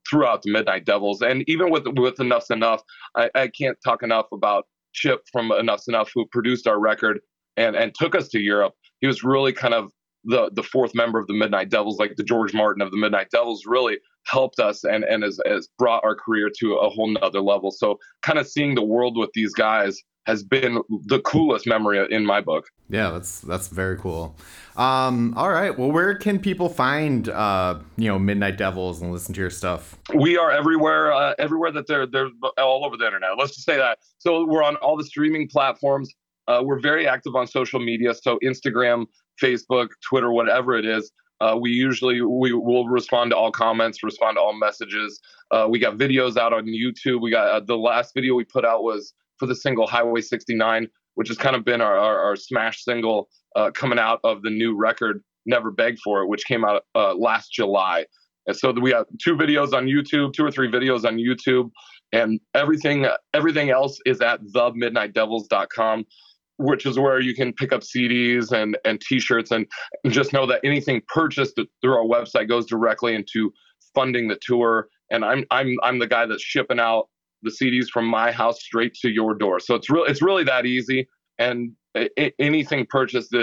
throughout 0.09 0.43
the 0.43 0.53
midnight 0.53 0.85
devils. 0.85 1.23
And 1.23 1.43
even 1.49 1.71
with 1.71 1.87
with 1.97 2.21
enough's 2.21 2.51
enough 2.51 2.83
I, 3.17 3.31
I 3.35 3.49
can't 3.49 3.77
talk 3.85 4.03
enough 4.03 4.27
about 4.33 4.67
Chip 4.93 5.21
from 5.33 5.51
Enough's 5.51 5.89
Enough, 5.89 6.11
who 6.15 6.27
produced 6.31 6.67
our 6.67 6.79
record 6.79 7.21
and 7.57 7.77
and 7.77 7.95
took 7.95 8.15
us 8.15 8.29
to 8.29 8.41
Europe. 8.41 8.75
He 9.01 9.07
was 9.07 9.23
really 9.23 9.53
kind 9.53 9.75
of 9.75 9.91
the 10.25 10.51
the 10.55 10.63
fourth 10.63 10.95
member 10.95 11.19
of 11.19 11.27
the 11.27 11.35
Midnight 11.35 11.71
Devils, 11.71 11.99
like 11.99 12.17
the 12.17 12.25
George 12.25 12.55
Martin 12.55 12.83
of 12.83 12.91
the 12.91 12.97
Midnight 12.97 13.29
Devils, 13.31 13.65
really 13.67 13.99
helped 14.27 14.59
us 14.61 14.85
and 14.85 15.05
and 15.05 15.23
has, 15.23 15.41
has 15.47 15.69
brought 15.79 16.05
our 16.05 16.15
career 16.15 16.51
to 16.61 16.75
a 16.75 16.89
whole 16.89 17.09
nother 17.09 17.41
level. 17.41 17.71
So 17.71 17.99
kind 18.23 18.39
of 18.39 18.47
seeing 18.47 18.75
the 18.75 18.85
world 18.85 19.17
with 19.17 19.31
these 19.35 19.55
guys 19.55 19.99
has 20.29 20.45
been 20.45 20.83
the 21.07 21.21
coolest 21.21 21.67
memory 21.67 22.07
in 22.11 22.25
my 22.25 22.41
book. 22.41 22.67
Yeah, 22.91 23.11
that's 23.11 23.41
that's 23.41 23.69
very 23.69 23.97
cool. 23.97 24.37
Um, 24.77 25.33
all 25.37 25.51
right, 25.51 25.77
well, 25.77 25.91
where 25.91 26.15
can 26.15 26.39
people 26.39 26.69
find 26.69 27.29
uh, 27.31 27.81
you 27.97 28.09
know 28.09 28.19
Midnight 28.19 28.59
Devils 28.59 29.01
and 29.01 29.11
listen 29.11 29.35
to 29.35 29.41
your 29.41 29.51
stuff? 29.51 29.97
We 30.15 30.37
are 30.37 30.53
everywhere, 30.53 31.13
uh, 31.13 31.35
everywhere 31.39 31.73
that 31.73 31.87
they're 31.87 32.07
they're 32.07 32.29
all 32.59 32.85
over 32.85 32.97
the 32.97 33.07
internet. 33.07 33.31
Let's 33.39 33.55
just 33.55 33.67
say 33.67 33.79
that. 33.79 33.99
So 34.19 34.45
we're 34.45 34.63
on 34.63 34.77
all 34.77 34.97
the 34.97 35.05
streaming 35.05 35.49
platforms. 35.49 36.15
Uh, 36.47 36.63
we're 36.65 36.81
very 36.81 37.09
active 37.09 37.35
on 37.35 37.47
social 37.47 37.81
media, 37.81 38.15
so 38.15 38.39
Instagram, 38.45 39.07
Facebook, 39.43 39.89
Twitter, 40.09 40.31
whatever 40.31 40.77
it 40.77 40.85
is. 40.85 41.11
Uh, 41.41 41.57
we 41.59 41.71
usually 41.71 42.21
we 42.21 42.53
will 42.53 42.87
respond 42.87 43.31
to 43.31 43.37
all 43.37 43.51
comments, 43.51 44.03
respond 44.03 44.37
to 44.37 44.41
all 44.41 44.53
messages. 44.53 45.21
Uh, 45.51 45.67
we 45.71 45.79
got 45.79 45.97
videos 45.97 46.37
out 46.37 46.53
on 46.53 46.67
YouTube. 46.67 47.23
We 47.23 47.31
got 47.31 47.49
uh, 47.49 47.61
the 47.61 47.79
last 47.79 48.13
video 48.13 48.35
we 48.35 48.45
put 48.45 48.65
out 48.65 48.83
was 48.83 49.15
for 49.39 49.47
the 49.47 49.55
single 49.55 49.87
Highway 49.87 50.21
69, 50.21 50.89
which 51.15 51.29
has 51.29 51.37
kind 51.37 51.57
of 51.57 51.65
been 51.65 51.81
our, 51.81 51.99
our, 51.99 52.19
our 52.21 52.37
smash 52.37 52.85
single 52.85 53.29
uh, 53.57 53.71
coming 53.71 53.99
out 53.99 54.21
of 54.25 54.43
the 54.43 54.51
new 54.51 54.77
record 54.77 55.23
Never 55.47 55.71
Beg 55.71 55.97
for 56.03 56.23
It, 56.23 56.29
which 56.29 56.45
came 56.45 56.65
out 56.65 56.83
uh, 56.95 57.15
last 57.15 57.53
July. 57.53 58.05
And 58.47 58.57
so 58.57 58.73
we 58.73 58.91
have 58.93 59.07
two 59.23 59.37
videos 59.37 59.73
on 59.73 59.87
YouTube, 59.87 60.33
two 60.33 60.45
or 60.45 60.51
three 60.51 60.71
videos 60.71 61.05
on 61.05 61.17
YouTube, 61.17 61.71
and 62.13 62.41
everything 62.55 63.07
everything 63.35 63.71
else 63.71 63.99
is 64.07 64.21
at 64.21 64.41
themidnightdevils.com 64.55 66.07
which 66.59 66.87
is 66.87 66.99
where 66.99 67.21
you 67.21 67.35
can 67.35 67.53
pick 67.53 67.73
up 67.73 67.81
CDs 67.81 68.53
and 68.53 68.77
and 68.85 69.01
T-shirts, 69.01 69.51
and, 69.51 69.67
and 70.05 70.13
just 70.13 70.33
know 70.33 70.47
that 70.47 70.61
anything 70.65 71.01
purchased 71.09 71.59
through 71.81 71.95
our 71.95 72.05
website 72.05 72.49
goes 72.49 72.67
directly 72.67 73.15
into 73.15 73.53
funding 73.95 74.29
the 74.29 74.39
tour. 74.43 74.89
And 75.11 75.25
I'm 75.25 75.45
I'm 75.51 75.77
I'm 75.83 75.99
the 75.99 76.07
guy 76.07 76.27
that's 76.27 76.43
shipping 76.43 76.81
out 76.81 77.09
the 77.43 77.51
CDs 77.51 77.89
from 77.89 78.07
my 78.07 78.33
house 78.33 78.61
straight 78.61 78.95
to 78.95 79.09
your 79.09 79.35
door. 79.35 79.61
So 79.61 79.75
it's 79.75 79.91
really 79.91 80.11
it's 80.11 80.23
really 80.23 80.45
that 80.45 80.67
easy. 80.67 81.09
And 81.39 81.73
it, 81.95 82.35
anything 82.39 82.87
purchased 82.87 83.35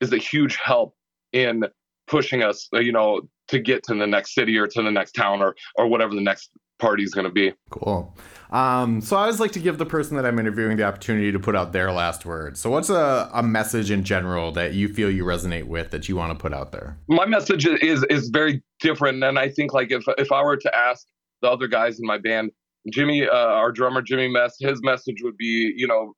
is 0.00 0.12
a 0.12 0.18
huge 0.18 0.56
help 0.56 0.94
in 1.32 1.64
pushing 2.06 2.42
us, 2.42 2.68
uh, 2.74 2.80
you 2.80 2.92
know, 2.92 3.22
to 3.48 3.58
get 3.58 3.82
to 3.84 3.94
the 3.94 4.06
next 4.06 4.34
city 4.34 4.56
or 4.58 4.66
to 4.66 4.82
the 4.82 4.90
next 4.90 5.12
town 5.12 5.42
or 5.42 5.54
or 5.76 5.86
whatever 5.86 6.14
the 6.14 6.20
next 6.20 6.50
party 6.78 7.02
is 7.04 7.14
going 7.14 7.24
to 7.24 7.30
be. 7.30 7.52
Cool. 7.70 8.14
Um, 8.50 9.00
so 9.00 9.16
I 9.16 9.22
always 9.22 9.40
like 9.40 9.52
to 9.52 9.60
give 9.60 9.78
the 9.78 9.86
person 9.86 10.16
that 10.16 10.26
I'm 10.26 10.38
interviewing 10.38 10.76
the 10.76 10.82
opportunity 10.82 11.32
to 11.32 11.38
put 11.38 11.56
out 11.56 11.72
their 11.72 11.90
last 11.92 12.26
word. 12.26 12.58
So 12.58 12.68
what's 12.70 12.90
a, 12.90 13.30
a 13.32 13.42
message 13.42 13.90
in 13.90 14.04
general 14.04 14.52
that 14.52 14.74
you 14.74 14.88
feel 14.88 15.10
you 15.10 15.24
resonate 15.24 15.64
with 15.64 15.90
that 15.92 16.08
you 16.08 16.16
want 16.16 16.36
to 16.36 16.42
put 16.42 16.52
out 16.52 16.72
there? 16.72 16.98
My 17.08 17.24
message 17.24 17.66
is 17.66 18.04
is 18.10 18.28
very 18.28 18.62
different, 18.80 19.22
and 19.24 19.38
I 19.38 19.48
think 19.48 19.72
like 19.72 19.90
if 19.90 20.04
if 20.18 20.32
I 20.32 20.42
were 20.42 20.56
to 20.56 20.76
ask 20.76 21.06
the 21.40 21.50
other 21.50 21.66
guys 21.68 21.98
in 21.98 22.06
my 22.06 22.18
band, 22.18 22.50
Jimmy, 22.90 23.28
uh, 23.28 23.32
our 23.32 23.70
drummer 23.70 24.02
Jimmy 24.02 24.28
Mess, 24.28 24.56
his 24.58 24.82
message 24.82 25.22
would 25.22 25.36
be, 25.36 25.72
you 25.76 25.86
know, 25.86 26.14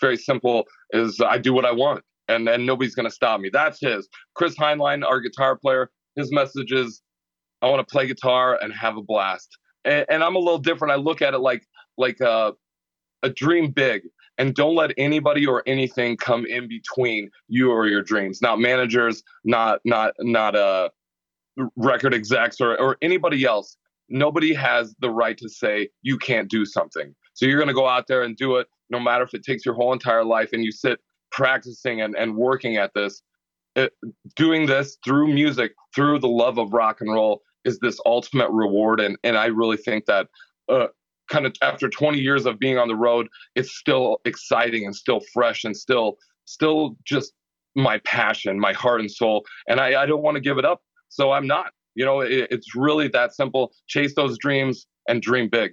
very 0.00 0.16
simple: 0.16 0.64
is 0.90 1.20
I 1.20 1.38
do 1.38 1.52
what 1.52 1.64
I 1.64 1.72
want, 1.72 2.02
and 2.28 2.48
and 2.48 2.66
nobody's 2.66 2.94
gonna 2.94 3.10
stop 3.10 3.40
me. 3.40 3.50
That's 3.52 3.80
his. 3.80 4.08
Chris 4.34 4.56
Heinlein, 4.56 5.04
our 5.04 5.20
guitar 5.20 5.56
player, 5.56 5.90
his 6.16 6.32
message 6.32 6.72
is, 6.72 7.02
I 7.62 7.68
want 7.68 7.86
to 7.86 7.90
play 7.90 8.06
guitar 8.06 8.58
and 8.60 8.72
have 8.72 8.96
a 8.96 9.02
blast 9.02 9.56
and, 9.84 10.06
and 10.08 10.24
I'm 10.24 10.36
a 10.36 10.38
little 10.38 10.58
different. 10.58 10.92
I 10.92 10.96
look 10.96 11.22
at 11.22 11.34
it 11.34 11.38
like 11.38 11.66
like 11.98 12.20
a, 12.20 12.52
a 13.22 13.30
dream 13.30 13.70
big 13.70 14.02
and 14.38 14.54
don't 14.54 14.74
let 14.74 14.92
anybody 14.96 15.46
or 15.46 15.62
anything 15.66 16.16
come 16.16 16.46
in 16.46 16.68
between 16.68 17.30
you 17.48 17.70
or 17.70 17.86
your 17.86 18.02
dreams 18.02 18.40
not 18.40 18.58
managers 18.58 19.22
not 19.44 19.80
not 19.84 20.14
not 20.20 20.56
uh 20.56 20.88
record 21.76 22.14
execs 22.14 22.60
or, 22.60 22.80
or 22.80 22.96
anybody 23.02 23.44
else 23.44 23.76
nobody 24.12 24.52
has 24.52 24.94
the 25.00 25.10
right 25.10 25.36
to 25.38 25.48
say 25.48 25.88
you 26.02 26.18
can't 26.18 26.48
do 26.48 26.64
something. 26.64 27.14
So 27.34 27.46
you're 27.46 27.58
going 27.58 27.68
to 27.68 27.74
go 27.74 27.88
out 27.88 28.06
there 28.06 28.22
and 28.22 28.36
do 28.36 28.56
it 28.56 28.68
no 28.90 29.00
matter 29.00 29.24
if 29.24 29.34
it 29.34 29.42
takes 29.42 29.64
your 29.64 29.74
whole 29.74 29.92
entire 29.92 30.24
life 30.24 30.50
and 30.52 30.62
you 30.62 30.70
sit 30.70 31.00
practicing 31.30 32.02
and, 32.02 32.14
and 32.14 32.36
working 32.36 32.76
at 32.76 32.92
this. 32.94 33.22
It, 33.74 33.94
doing 34.36 34.66
this 34.66 34.98
through 35.02 35.32
music 35.32 35.72
through 35.94 36.18
the 36.18 36.28
love 36.28 36.58
of 36.58 36.74
rock 36.74 37.00
and 37.00 37.10
roll 37.10 37.40
is 37.64 37.78
this 37.78 37.98
ultimate 38.04 38.50
reward. 38.50 39.00
And 39.00 39.16
and 39.24 39.38
I 39.38 39.46
really 39.46 39.78
think 39.78 40.04
that 40.04 40.28
uh, 40.68 40.88
kind 41.30 41.46
of 41.46 41.54
after 41.62 41.88
20 41.88 42.18
years 42.18 42.44
of 42.44 42.58
being 42.58 42.76
on 42.76 42.88
the 42.88 42.96
road 42.96 43.28
it's 43.54 43.74
still 43.74 44.18
exciting 44.26 44.84
and 44.84 44.94
still 44.94 45.20
fresh 45.32 45.64
and 45.64 45.74
still 45.74 46.18
still 46.44 46.96
just 47.06 47.32
my 47.74 47.98
passion 48.04 48.60
my 48.60 48.74
heart 48.74 49.00
and 49.00 49.10
soul. 49.10 49.42
And 49.68 49.80
I, 49.80 50.02
I 50.02 50.06
don't 50.06 50.22
want 50.22 50.34
to 50.34 50.42
give 50.42 50.58
it 50.58 50.66
up 50.66 50.82
so 51.08 51.32
I'm 51.32 51.46
not 51.46 51.72
you 51.94 52.04
know 52.04 52.20
it, 52.20 52.48
it's 52.50 52.74
really 52.74 53.08
that 53.08 53.34
simple. 53.34 53.72
Chase 53.86 54.14
those 54.14 54.38
dreams 54.38 54.86
and 55.08 55.20
dream 55.20 55.48
big 55.48 55.72